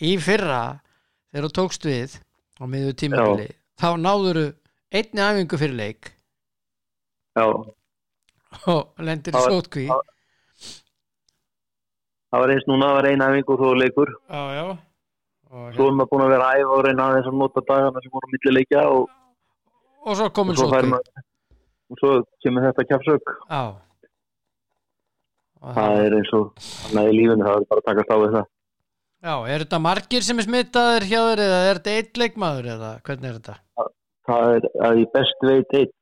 [0.00, 0.60] Í fyrra
[1.28, 2.14] þegar þú tókst við
[2.56, 4.46] á miður tímabili þá náðuru
[4.88, 6.08] einni æfingu fyrir leik.
[7.36, 7.44] Já,
[8.72, 9.84] og lendir í sótkví.
[9.92, 10.14] það-
[12.40, 14.14] var eins núna, það var eina æfing og þó leikur.
[14.32, 14.64] Já, já.
[15.76, 18.28] Svo er maður búin að vera æfa og reyna aðeins að nota dagana sem voru
[18.28, 19.04] á milli leikja og,
[20.04, 20.68] og svo komin svo
[21.88, 22.14] og svo
[22.44, 23.34] kemur þetta kjafsök.
[25.58, 26.62] Og Það er eins og
[26.94, 28.46] í lífinu, það er bara að takast á það.
[29.18, 32.90] Já, er þetta margir sem er smittaður hjá þér eða er þetta eitt leikmaður eða
[33.08, 33.56] hvernig er þetta?
[34.28, 35.94] Það er að ég best veit einn.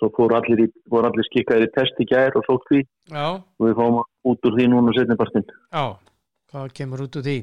[0.00, 2.78] Svo fóru allir, allir skikkaðir í test í gær og sótt því
[3.12, 5.44] Já, og við fáum út úr því núna setnibarstinn.
[5.72, 5.84] já,
[6.52, 7.38] hvað kemur út úr því?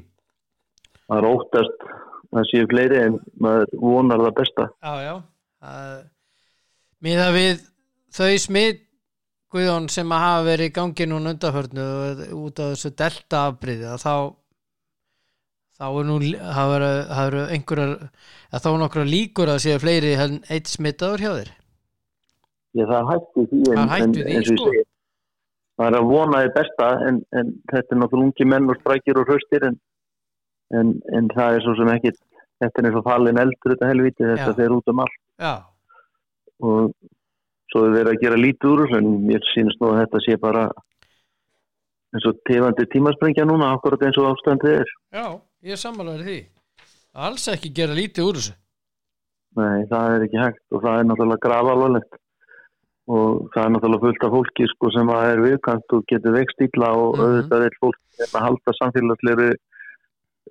[1.07, 4.65] Það er óttast að það séu fleiri en maður vonar það besta.
[4.81, 6.01] Já, já uh,
[7.05, 7.63] Miða við
[8.17, 8.83] þau smitt
[9.53, 11.83] Guðjón sem að hafa verið í gangi núna undarförnu
[12.35, 14.13] út af þessu delta afbríði að þá
[15.77, 16.73] þá er nú það
[17.21, 21.53] eru, einhverjar að þá er nokkra líkur að séu fleiri en eitt smittaður hjá þér
[22.77, 24.67] Ég það hættu því en, Það er hætt en því, ég sko.
[24.67, 24.83] segi,
[25.77, 29.21] það er að vona því besta en, en þetta er náttúrulega ungi menn og sprækir
[29.21, 29.79] og hraustir en,
[30.75, 32.13] en, en það er svo sem ekki
[32.57, 34.57] þetta er eins og fallin eldur þetta helviti þetta Já.
[34.59, 35.53] fer út um allt Já,
[36.63, 36.93] og
[37.71, 40.67] svo er verið að gera lítið úr en mér sýnist nú að þetta sé bara
[42.15, 44.93] eins og tefandi tímasprengja núna akkurat eins og ástandið er.
[45.13, 45.25] Já,
[45.67, 46.37] ég er sammálaður því.
[47.27, 48.55] Alls ekki gera lítið úr þessu.
[49.57, 52.17] Nei, það er ekki hægt og það er náttúrulega grafalvarlegt.
[53.07, 56.61] Og það er náttúrulega fullt af fólki sko, sem að er viðkant og getur vext
[56.65, 57.23] illa og Mhm.
[57.23, 59.49] auðvitað er fólk sem að halda samfélagsleiru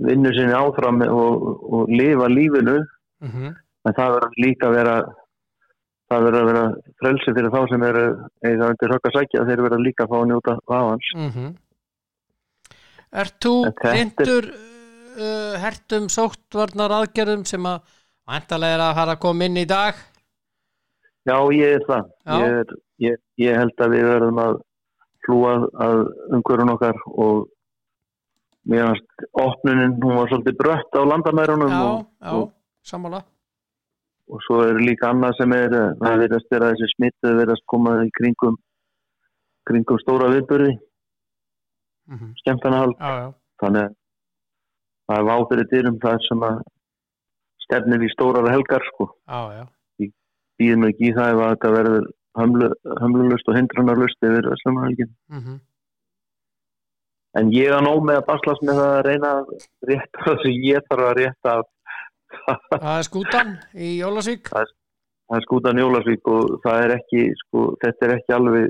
[0.06, 2.78] vinnu sinni áfram og, og lifa lífinu.
[3.22, 3.54] Mm -hmm.
[3.86, 4.96] en það verður líka að vera
[6.10, 6.64] það verður að vera
[7.00, 8.02] frelsi fyrir þá sem eru
[8.50, 10.56] eða undir högg að sækja þeir verður líka að fá að njóta
[11.16, 11.54] Mm
[13.16, 17.80] Ert þú En þetta er- reyndur uh, hertum sóttvarnar aðgerðum sem að
[18.26, 19.94] vantarlega er að fara að koma inn í dag?
[21.26, 22.10] Já, ég er það.
[22.26, 24.58] Ég, er, ég, ég held að við verðum að
[25.26, 25.54] hlúa
[25.86, 26.02] að
[26.36, 27.46] umhverjum okkar og
[28.66, 32.34] mér fannst opnunin, hún var svolítið brött á landamærunum Já, og, já,
[32.90, 33.22] sammála
[34.32, 37.98] og svo er líka annað sem er eh, það verðast vera þessi smittu verðast koma
[38.04, 38.56] í kringum
[39.66, 40.76] kringum stóra viðbörði,
[42.06, 42.34] mm -hmm.
[42.42, 43.28] skemmtanahald Já, já,
[43.62, 43.94] þannig að
[45.06, 46.60] það er váfyrir dyrum það sem að
[47.66, 49.64] stefnir í stórar helgar sko já, já
[50.60, 52.04] býðum ekki í það ef að þetta verður
[52.40, 52.68] hömlu,
[53.02, 55.14] hömlulust og hindrunarlust yfir Öslumarhelgin.
[55.28, 55.58] mm -hmm.
[57.38, 59.46] En ég er nóg með að baslast með það að reyna að
[59.90, 61.66] rétta það sem ég þarf að rétta af.
[62.46, 64.50] Það er skútan í Jólasvík
[65.26, 68.68] það er skútan Jólasvík og það er ekki, sko, þetta er ekki alveg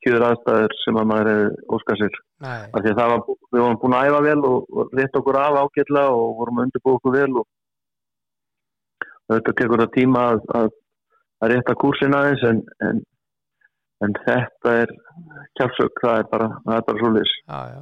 [0.00, 2.18] kjöður aðstæður sem að maður hefur óskað sér.
[2.40, 6.60] Það var, við vorum búin að æfa vel og, rétta okkur af ágætlega og vorum
[6.60, 7.48] að undirbúa okkur vel og
[9.30, 10.72] þetta tekur það tíma að, að,
[11.44, 13.04] að rétta kursin aðeins en, en,
[14.06, 14.96] en þetta er
[15.60, 17.38] kjálfsök, það er bara, það er bara svo lis.
[17.44, 17.80] já, já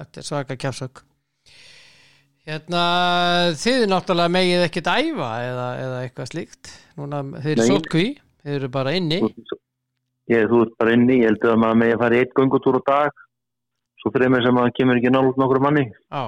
[0.00, 1.02] Þetta er svaka kjafsök
[2.50, 2.82] Hérna,
[3.60, 6.70] þið náttúrulega megið ekkert æfa eða, eða eitthvað slíkt.
[6.98, 8.06] Núna, þið eru sótkví
[8.40, 9.18] Þið eru bara inni.
[10.32, 12.78] Ég, þú ert bara inni, ég held að maður megi að fara í eitt göngutúr
[12.80, 13.24] á dag
[14.00, 15.82] svo fremur sem að kemur ekki nálut nokkur manni.
[16.08, 16.22] Já,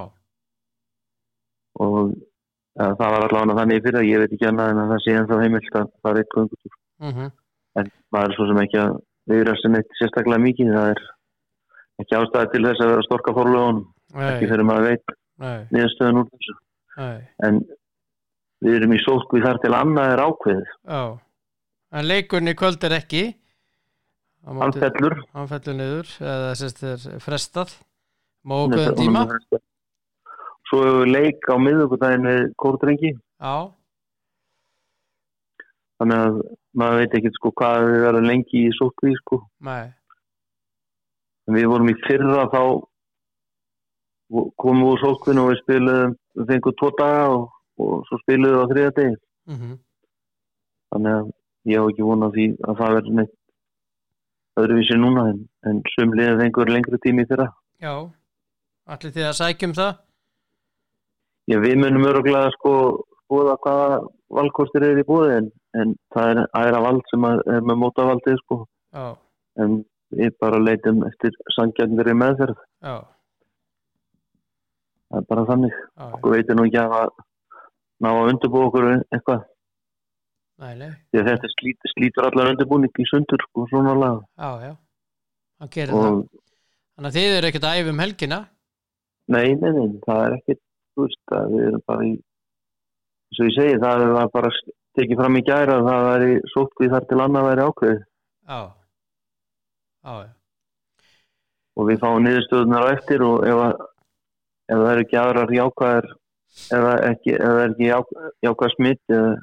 [1.81, 5.01] og ja, það var allavega þannig í fyrra, ég veit ekki annað en að það
[5.03, 6.77] sé ennþá heimilt að fara í eitt göngutúr.
[7.03, 7.31] Mm
[7.79, 8.95] en maður er svo sem ekki að
[9.31, 11.03] viðra sem eitt sérstaklega mikið, það er
[12.03, 13.79] ekki ástæði til þess að vera að storka fórlögunum,
[14.27, 16.55] ekki fyrir maður veit nei, niðurstöðun úr þessu,
[16.99, 17.21] nei.
[17.47, 17.61] En
[18.63, 21.03] við erum í sótkví þar til annað er ákveðið, Já.
[21.93, 23.19] En leikurinn í kvöld er ekki.
[24.49, 25.13] Hann fellur.
[25.37, 27.75] Hann fellur niður eða sérst er frestað.
[28.49, 29.27] Honum tíma?
[30.73, 33.11] svo hefur við leik á miðugudaginn við kórdrengi.
[33.13, 33.69] Já,
[36.01, 36.39] þannig að
[36.79, 39.39] maður veit ekki sko hvað við verðum lengi í sótkví sko.
[39.63, 39.93] Nei.
[41.47, 42.61] En við vorum í fyrra þá
[44.61, 47.49] komum úr sótkvinu og við spiluðum við fengum tvo daga og,
[47.81, 49.17] og svo spiluðum við á þriða degi.
[49.49, 49.73] Mm
[50.93, 51.29] þannig að
[51.71, 53.33] ég hef ekki vonað því að það verður neitt
[54.61, 57.47] öðruvísi núna en, en sumlið einhver lengri tími það.
[57.81, 57.93] Já,
[58.93, 59.95] allir þið að sækjum það?
[61.49, 62.73] Já, við munum öruglega sko
[63.23, 63.97] skoða hvaða
[64.37, 65.49] valkostir er í búið en,
[65.81, 68.59] en það er æra vald sem að, er með mótavaldið sko.
[68.93, 69.07] Já,
[69.63, 69.81] en
[70.13, 72.61] við bara leitum eftir sangjarnir í meðferð.
[72.85, 72.95] Já,
[75.13, 75.79] það er bara þannig.
[75.79, 77.09] Já, okkur veitir nú ekki að
[78.03, 79.49] ná að undirbúa okkur eitthvað.
[80.63, 84.19] Því að þetta slít, slítur allar undirbúning í sundur sko svona lag.
[84.39, 84.73] Já, já,
[85.61, 86.09] hann gerir það.
[86.09, 86.41] Og
[86.93, 88.37] Þannig að þið eru ekkert að æfa um helgina?
[89.33, 90.55] Nei, nei, nei, það er ekki
[90.93, 92.13] þú veist að við erum bara í
[93.33, 94.51] og ég segi, það var bara
[94.99, 98.59] tekið fram í gæra að það væri sótt við þar til annað væri ákveð Já,
[100.03, 100.31] já, já.
[101.73, 103.85] Og við fáum niðurstöðunar á eftir og ef, að,
[104.71, 106.07] ef það er ekki aðrar jákvæðar
[106.69, 109.33] það ekki, ef það er ekki ják, jákvæð smitt eða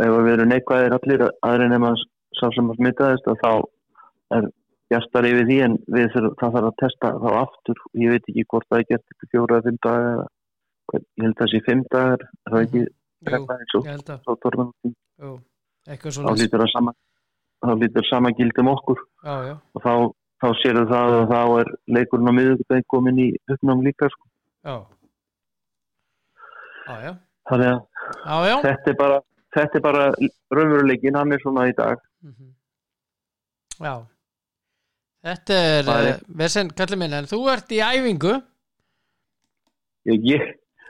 [0.00, 1.92] ef við erum neikvæðir allir aðri nema
[2.38, 3.52] sá sem að smittaðist og þá
[4.38, 4.48] er
[4.90, 7.82] gestar yfir því en við þurfum, það þarf að testa þá aftur.
[8.00, 10.26] Ég veit ekki hvort það er gert ekki fjóra eða fimm dagar eða
[11.00, 12.82] ég held að það sé fimm dagar er það ekki
[13.20, 13.88] Jú, regla eins og
[14.24, 14.72] þá tornum?
[15.20, 15.34] Jú,
[15.86, 16.94] eitthvað þá svona lítur það sama
[17.60, 19.04] þá sama gildum okkur.
[19.20, 19.92] Já, já, og þá,
[20.40, 24.24] þá séru það og þá er leikurinn á miðugdæg komin í uppnám líka sko.
[24.64, 24.76] já.
[26.90, 27.12] Já, já,
[27.50, 27.78] þannig að
[28.26, 28.56] já, já.
[28.64, 29.18] þetta er bara
[29.84, 30.04] bara
[30.50, 31.98] raunveruleikin, hann er svona í dag.
[32.22, 32.48] Mhm.
[33.80, 33.94] Já.
[35.24, 38.34] Þetta er, er- er vesen, kallið minn, en þú ert í æfingu.
[40.08, 40.42] Ég, ég,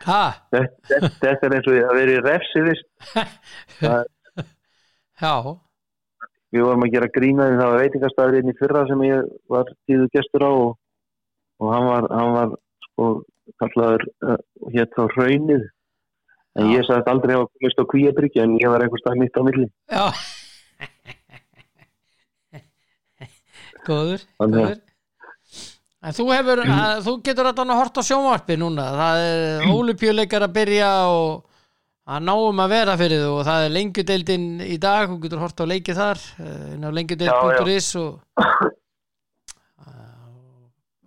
[0.06, 2.86] Ha, þetta, þetta- er eins og að vera í refsi vist.
[5.20, 5.34] já,
[6.54, 9.70] við vorum að gera grína því það var veitingastæður inn í fyrra sem ég var
[9.88, 10.72] tíðu gestur á og,
[11.62, 12.56] og hann var, hann var
[12.88, 13.10] sko
[13.60, 14.36] kallaður uh,
[14.74, 15.64] hétt þá hraunið.
[16.58, 16.74] En Já.
[16.74, 19.68] ég sagði aldrei að komist á kvíabryggja en ég var einhver stað mitt á milli.
[19.90, 20.06] Já.
[23.86, 24.80] Góður, góður.
[26.00, 30.54] En þú hefur, að, þú getur allan að horta sjónvarpi núna, það er ólupjuleikar að
[30.56, 31.49] byrja og
[32.10, 35.66] að náum að vera fyrir þú og það er lengjudeildin í dag, þú getur horta
[35.66, 38.10] á leiki þar eh, inn á lengjudeild.is og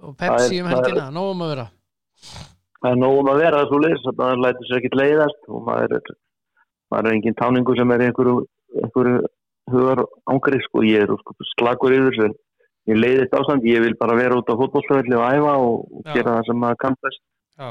[0.04, 1.68] og Pepsi um helgina, náum að vera.
[2.84, 5.96] Það er nógum að vera svo leys að það lætur sér ekkert leiðast og maður
[5.98, 6.16] er,
[6.92, 8.34] maður er engin táningu sem er einhverju,
[8.82, 9.22] einhverju
[9.72, 10.02] hugar
[10.34, 12.42] ángri sko, ég er sko, slagur yfir þessu.
[12.92, 16.36] Ég leiðist ástand, ég vil bara vera út á fótbollstöðli og æfa og, og gera
[16.36, 17.24] það sem maður kann best.
[17.56, 17.70] Já,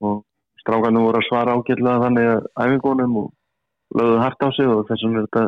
[0.00, 0.22] og
[0.66, 3.32] strákanum voru að svara ágætlega þannig að æfingunum og
[3.96, 5.44] lögðu hart á sig og þess vegna er þetta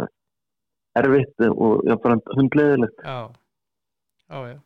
[1.02, 3.18] erfitt og jáfnframt hundleðilegt já,
[4.30, 4.58] já, já.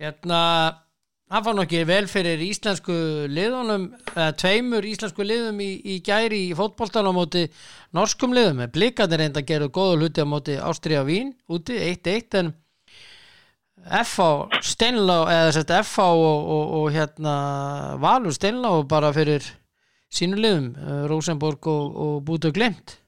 [0.00, 0.40] Hérna,
[1.28, 2.94] það fann ekki vel fyrir íslensku
[3.28, 3.82] liðunum,
[4.14, 7.42] eða tveimur íslensku liðum í, í gæri í fótboltan á móti
[7.92, 8.64] norskum liðum.
[8.72, 12.52] Blikarnir reynda að gera góða hluti á móti Ástriða Vín úti, 1-1 en
[13.86, 17.34] FH Steinlá, eða sett FH og, og, og hérna
[18.02, 19.46] Valur Steinlá bara fyrir
[20.12, 22.98] sínu liðum, eh, Rosenborg og, og Bútu Glimt.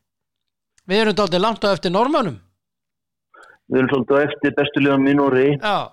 [0.89, 2.41] Við erum dálítið langt á eftir normannum.
[3.73, 5.93] við erum svolítið á eftir bestu liðan mín og rey Já,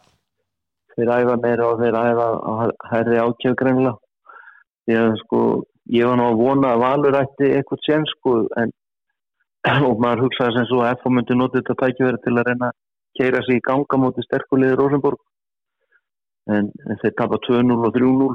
[0.96, 2.52] þeir æfa meira og þeir æfa á
[2.92, 3.96] herri ákjöf greinlega
[4.84, 5.40] því að sko
[5.96, 8.74] ég var nú að vona að Valur ætti eitthvað sen sko en
[9.90, 12.78] og maður hugsaði sem svo að FH myndi notið þetta tækifæri til að reyna að
[13.20, 15.20] keira sig í ganga móti sterkulegði Rosenborg.
[16.50, 18.32] En, en þeir tapa 2-0 og 3-0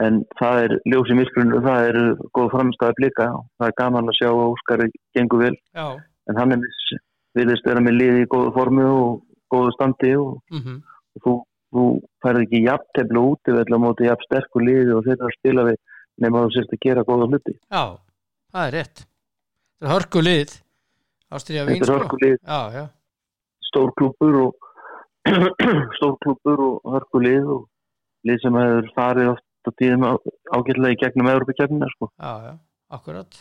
[0.00, 2.04] en það er ljós í misgrunnu, það eru
[2.36, 3.26] góð framstæði blika.
[3.36, 4.86] Og það er gaman að sjá að Óskari
[5.16, 5.56] gengur vel.
[5.76, 5.86] Já,
[6.30, 7.00] en hann er viss-
[7.36, 9.10] virðist vera með liði í góðu formu og
[9.52, 10.78] góðu standi og mhm,
[11.24, 11.34] þú,
[11.74, 11.84] þú
[12.24, 15.78] færði ekki jafntefni út eða á móti jafn sterkur liði og þeir að spila við
[16.24, 17.54] nema þú sérst að gera góða hluti.
[17.70, 17.84] Já,
[18.54, 19.04] það er rétt.
[19.80, 20.56] Það er hörku lið,
[21.30, 22.82] Ástriða Vín, þetta er hörkulið, Já, já,
[23.70, 24.54] stór klúpur og
[25.98, 27.66] stór klúpur og hörkulið og
[28.28, 30.24] lið sem hefur farið oft á tíðum á-
[30.56, 32.08] ágætlega í gegnum Európa-kefnina sko.
[32.18, 32.52] já, já,
[32.96, 33.40] akkurat.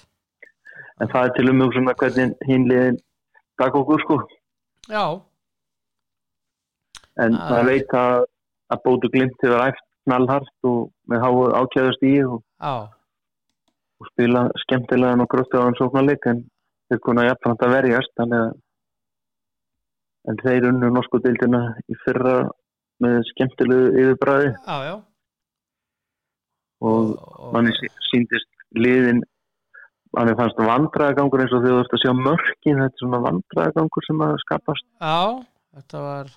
[1.01, 2.97] en það er til umhugsun að hvernig hinn liðin
[3.59, 4.17] takk okkur sko
[4.89, 5.03] Já,
[7.19, 7.49] en Ah.
[7.51, 8.23] maður veit að,
[8.73, 10.79] að bótu glimt hefur æft knallhart og
[11.11, 12.39] með háu ákjæðast í og,
[13.99, 16.39] og spila skemmtilegan og gróttuðan sóknarleik en
[16.89, 18.55] þeir kuna jafnframt að verjast þannig að
[20.27, 22.35] en þeir unnu norsku dildina í fyrra
[23.03, 24.95] með skemmtilegu yfirbræði já.
[26.83, 29.21] og manni sí- síndist liðin
[30.15, 34.23] manni fannst vandræðagangur eins og þú ert að sjá mörkin þetta er svona vandræðagangur sem
[34.25, 35.19] að skapast Já,
[35.79, 36.31] þetta var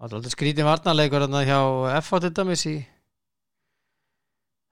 [0.00, 1.60] Það var alltaf skrítin varnarleikur hjá
[2.00, 2.20] F.A.
[2.24, 2.76] til dæmis í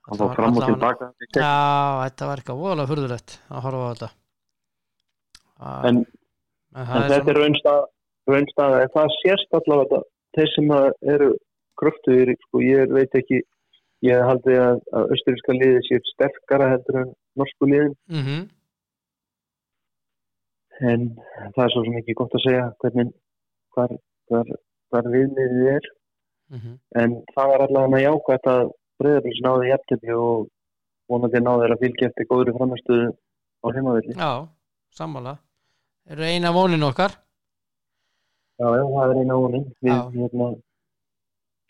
[0.08, 1.52] Þetta fór fram og tilbaka Já,
[2.06, 4.10] þetta var eitthvað voðalega furðulegt að horfa á þetta
[5.58, 5.96] Það- en,
[6.78, 7.80] en það en er þetta er raunstað,
[8.28, 10.02] raunstað en það sérst allavega
[10.36, 10.72] þeir sem
[11.14, 11.30] eru
[11.80, 13.40] kröftuðir, sko, ég veit ekki
[14.06, 18.48] ég haldi að, að austuríska liði sér sterkara heldur en norsku liðin Mhm.
[20.90, 21.06] en
[21.54, 23.08] það er svo sem ekki gott að segja hvernig
[23.74, 23.94] hvar,
[24.30, 24.52] hvar,
[24.92, 25.88] hvar viðmiðið er
[26.50, 26.78] Mhm.
[26.96, 30.46] en það var allavega jákvæmt að breyðarbils náði jæftinni og
[31.10, 33.08] vonandi náði þeir að fylgja eftir góðri framastuðu
[33.64, 34.14] á heimavilli.
[34.16, 34.48] Já,
[34.96, 35.34] sammála
[36.08, 37.10] eru eina vonin okkar
[38.58, 39.66] Já, já, það er eina vonin.
[39.86, 40.48] Við, hérna,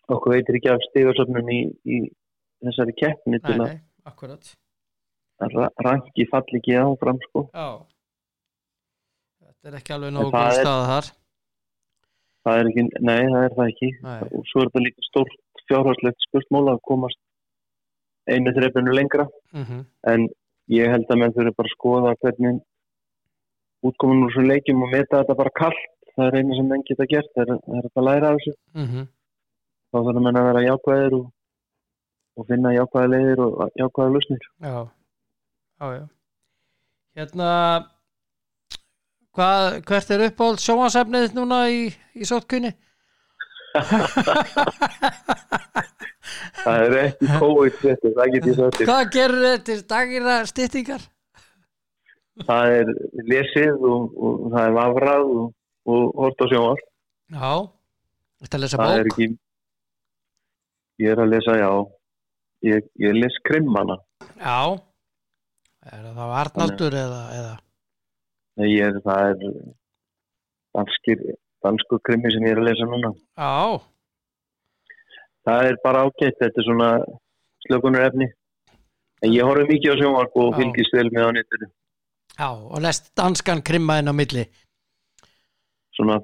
[0.09, 1.99] okkur veitir ekki af stigarsöfnun í, í
[2.65, 3.77] þessari keppni Nei, til að nei,
[4.09, 4.53] akkurat
[5.45, 7.45] að ra- ranki falli ekki áfram, sko.
[7.53, 7.69] Já
[9.43, 11.11] Þetta er ekki alveg nógu góð staða þar
[12.49, 13.89] Það er ekki, nei, það er það ekki.
[14.07, 14.19] Nei.
[14.39, 15.35] Og svo er þetta líka stórt
[15.69, 17.19] fjárhagslegt spurtmóla að komast
[18.29, 19.27] einu þreifinu lengra.
[19.53, 20.29] mm en
[20.73, 22.59] ég held að menn þurfi bara að skoða hvernig
[23.89, 25.85] útkomin úr þessum leikjum og meta þetta bara kallt
[26.19, 28.55] það er eina sem menn geta gert það er, það er að læra af þessu
[28.75, 29.05] -hmm.
[29.91, 31.27] þá þarf menn að vera jákvæðir og,
[32.39, 33.53] og finna jákvæða leiðir og
[33.83, 34.77] jákvæða lusnir Já,
[35.81, 36.05] já, já
[37.19, 37.51] Hérna
[39.35, 41.81] hvað, hvert er uppáhald sjónvarsefnið núna í,
[42.15, 42.73] í sótkunni?
[46.65, 48.87] það er ekki COVID þetta, það get ég þér.
[48.89, 51.03] Hvað gerur þetta til dagira styttingar?
[52.47, 52.91] það er
[53.27, 55.47] lesið og, og það er vafrað og,
[55.89, 56.81] og hort á sjónvar
[57.33, 57.53] Já,
[58.45, 59.13] þetta lesa það er bók?
[59.13, 59.29] ekki
[60.99, 61.71] ég er að lesa, já.
[62.67, 63.95] Ég, ég les krimmana.
[64.41, 64.79] Já.
[65.89, 67.53] Er það Arnaldur eða, eða?
[68.59, 69.61] Nei, ég er, það er
[70.75, 71.23] danskir,
[71.65, 73.13] dansku krimmi sem ég er að lesa núna.
[73.39, 73.79] Já,
[75.47, 76.91] það er bara ágætt, þetta er svona
[77.67, 78.27] slökunar efni
[79.23, 81.71] en ég horfði mikið á sjónvarp og fylgist vel með á netinu.
[82.39, 84.45] Já, og lest danskan krimma inn á milli
[85.99, 86.21] svona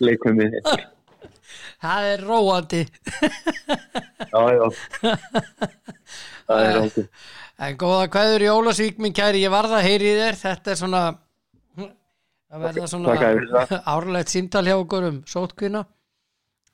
[0.00, 0.58] leikum við
[1.80, 2.80] Það er róandi.
[4.28, 4.66] Já, já.
[6.50, 7.06] Það er ágætt
[7.60, 10.36] En góða kveður í Ólasvík minn kæri, ég varð að heyri þér.
[10.40, 11.00] Þetta er svona
[12.50, 13.16] það verða svona
[13.94, 15.84] árlegt símtal hjá okkur um sótkvina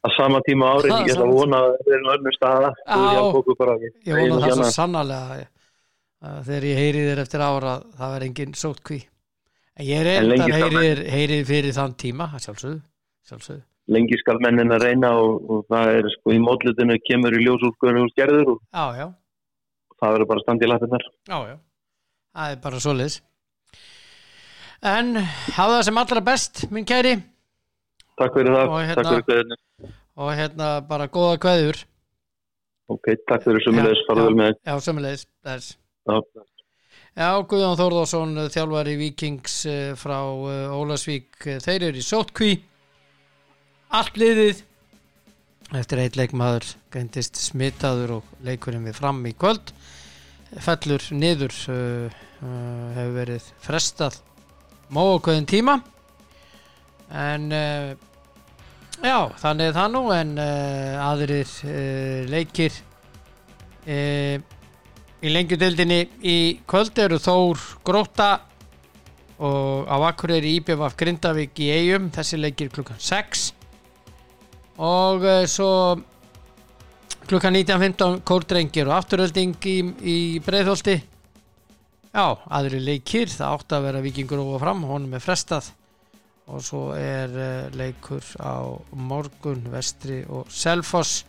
[0.06, 2.70] að sama tíma árið, er ég ætla að vona að það er staða.
[2.86, 4.70] Hjálpi okkur bara ég vona það svo hérna.
[4.76, 5.38] sannarlega
[6.46, 9.00] þegar ég heyri þér eftir ára það verð engin sótkví
[9.84, 12.80] ég er En lengi reyndar skal heyri þér heyri þér fyrir þann tíma að sjálfsögðu,
[13.28, 13.62] sjálfsögðu.
[13.96, 17.62] lengi skal mennin að reyna og, og það er sko í mótlutinu kemur í ljós
[17.68, 19.06] úr hverju úr gerður og já, já,
[20.00, 21.04] það verður bara að standa í lappirnar.
[21.28, 21.56] Já, já.
[22.36, 23.20] Það er bara svoleiðis.
[24.86, 25.14] En
[25.56, 27.14] hafa það sem allra best minn kæri.
[28.20, 29.56] Takk fyrir það, Og hérna- fyrir
[30.16, 31.82] og hérna bara góða kveður
[32.88, 33.82] ok, takk fyrir já.
[34.24, 36.16] vel með já, sömulegis, þess Já.
[37.16, 42.48] Já, Guðjón Þórðarsson, þjálfari Víkings eh, frá eh, Ólasvík, eh, þeir eru í sótkví,
[43.96, 44.58] allt liðið,
[45.80, 49.72] eftir eitt leikmaður greintist smitaður og leikurinn við fram í kvöld,
[50.60, 52.50] fellur niður, uh, uh,
[52.98, 54.18] hefur verið frestað
[54.92, 55.78] móakveðin tíma,
[57.16, 57.94] en uh,
[59.00, 60.36] já, þannig er það nú, en
[61.06, 61.56] aðrir
[62.28, 62.76] leikir,
[65.24, 66.36] í lengjudeldinni í
[66.68, 68.30] kvöld eru Þór Gróta
[69.36, 73.50] og á Akureyri IBF Grindavík í eigum þessi leikir klukkan 6
[74.76, 75.70] og uh, svo
[77.26, 80.94] klukkan 19.15 Kórdrengir og afturölding í, í Breiðholti.
[82.12, 83.28] Já, aðri leikir.
[83.32, 85.72] Það átti að vera vikingur og fram honum er frestað.
[86.46, 88.62] Og svo er uh, leikur á
[88.94, 91.24] morgun vestri og Selfoss.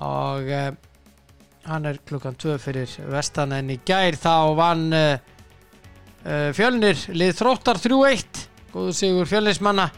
[0.00, 0.72] Og uh,
[1.68, 5.18] hann er klukkan 2 fyrir vestan en í gær þá vann uh,
[6.24, 9.90] uh, fjölnir lið þróttar 3-1 góðu sigur fjölnismanna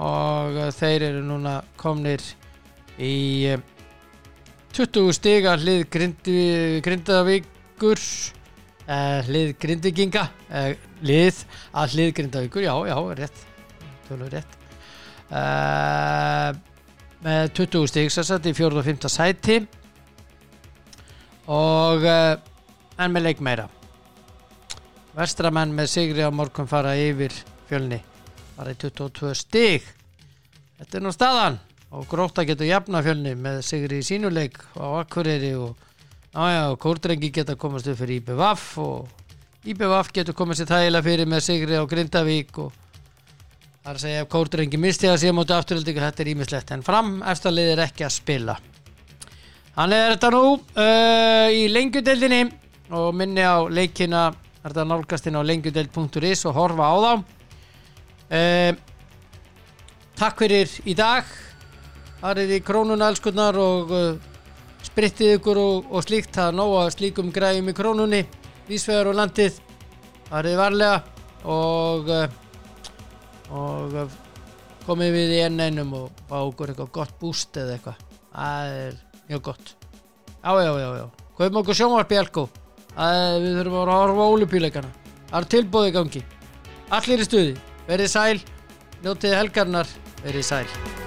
[0.00, 2.24] og uh, þeir eru núna komnir
[2.98, 3.62] í uh,
[4.74, 5.56] 20 stiga
[5.90, 8.02] grindi, grindavíkur
[8.90, 10.72] hlið grindiginga uh,
[11.06, 11.44] lið
[11.78, 13.44] að hlið grindavíkur já, já, rétt
[14.08, 14.58] tölur rétt
[17.20, 18.72] með 20 stig sett í 4.
[18.74, 19.06] og 5.
[19.12, 19.60] sæti
[21.50, 22.38] og uh,
[23.00, 23.66] en með leik meira.
[25.16, 27.34] Vestramenn með sigri á morgun fara yfir
[27.68, 27.98] fjölni.
[28.54, 29.86] Fara í 22 stig.
[30.78, 31.58] Þetta er nú staðan.
[31.90, 35.74] Og gróta getur jafna fjölni með sigri í sínuleik á Akureyri og
[36.38, 39.08] og kórdrengi geta komast upp fyrir IBVF og
[39.66, 42.70] IBVF getur komast sér þægilega fyrir með sigri á Grindavík og
[43.82, 46.86] það er að segja ef kórdrengi misti að sé mútið afturöldingu þetta er ímislegt en
[46.86, 48.56] fram eftir lið er ekki að spila
[49.80, 52.40] Þannig er þetta nú uh, í lengjudeldinni
[52.98, 57.12] og minni á leikina er þetta nálgast inn á lengjudeld.is og horfa á þá.
[58.28, 58.72] Uh,
[60.20, 61.32] takk fyrir í dag
[62.20, 64.20] farið í krónuna elskunnar og uh,
[64.84, 66.34] sprittið ykkur og, og slíkt.
[66.36, 68.24] Það er nóga slíkum græjum í krónunni
[68.68, 69.64] vísvegar og landið.
[70.28, 71.02] Farið varlega
[71.48, 72.16] og
[73.48, 74.02] og
[74.84, 78.10] komið við í enn einum og fá okkur eitthvað gott búst eða eitthvað.
[78.28, 79.74] Það er mjög gott.
[80.44, 81.06] Já já já já.
[81.38, 82.48] Komum okkur sjónvarp í Elko
[82.90, 84.90] við þurfum að horfa á ólupíleikana
[85.30, 86.24] það er tilbúið í gangi.
[86.90, 87.52] Allir í stuði.
[87.86, 88.40] Verið sæl.
[89.00, 90.99] Njótið helgarnar verið sæl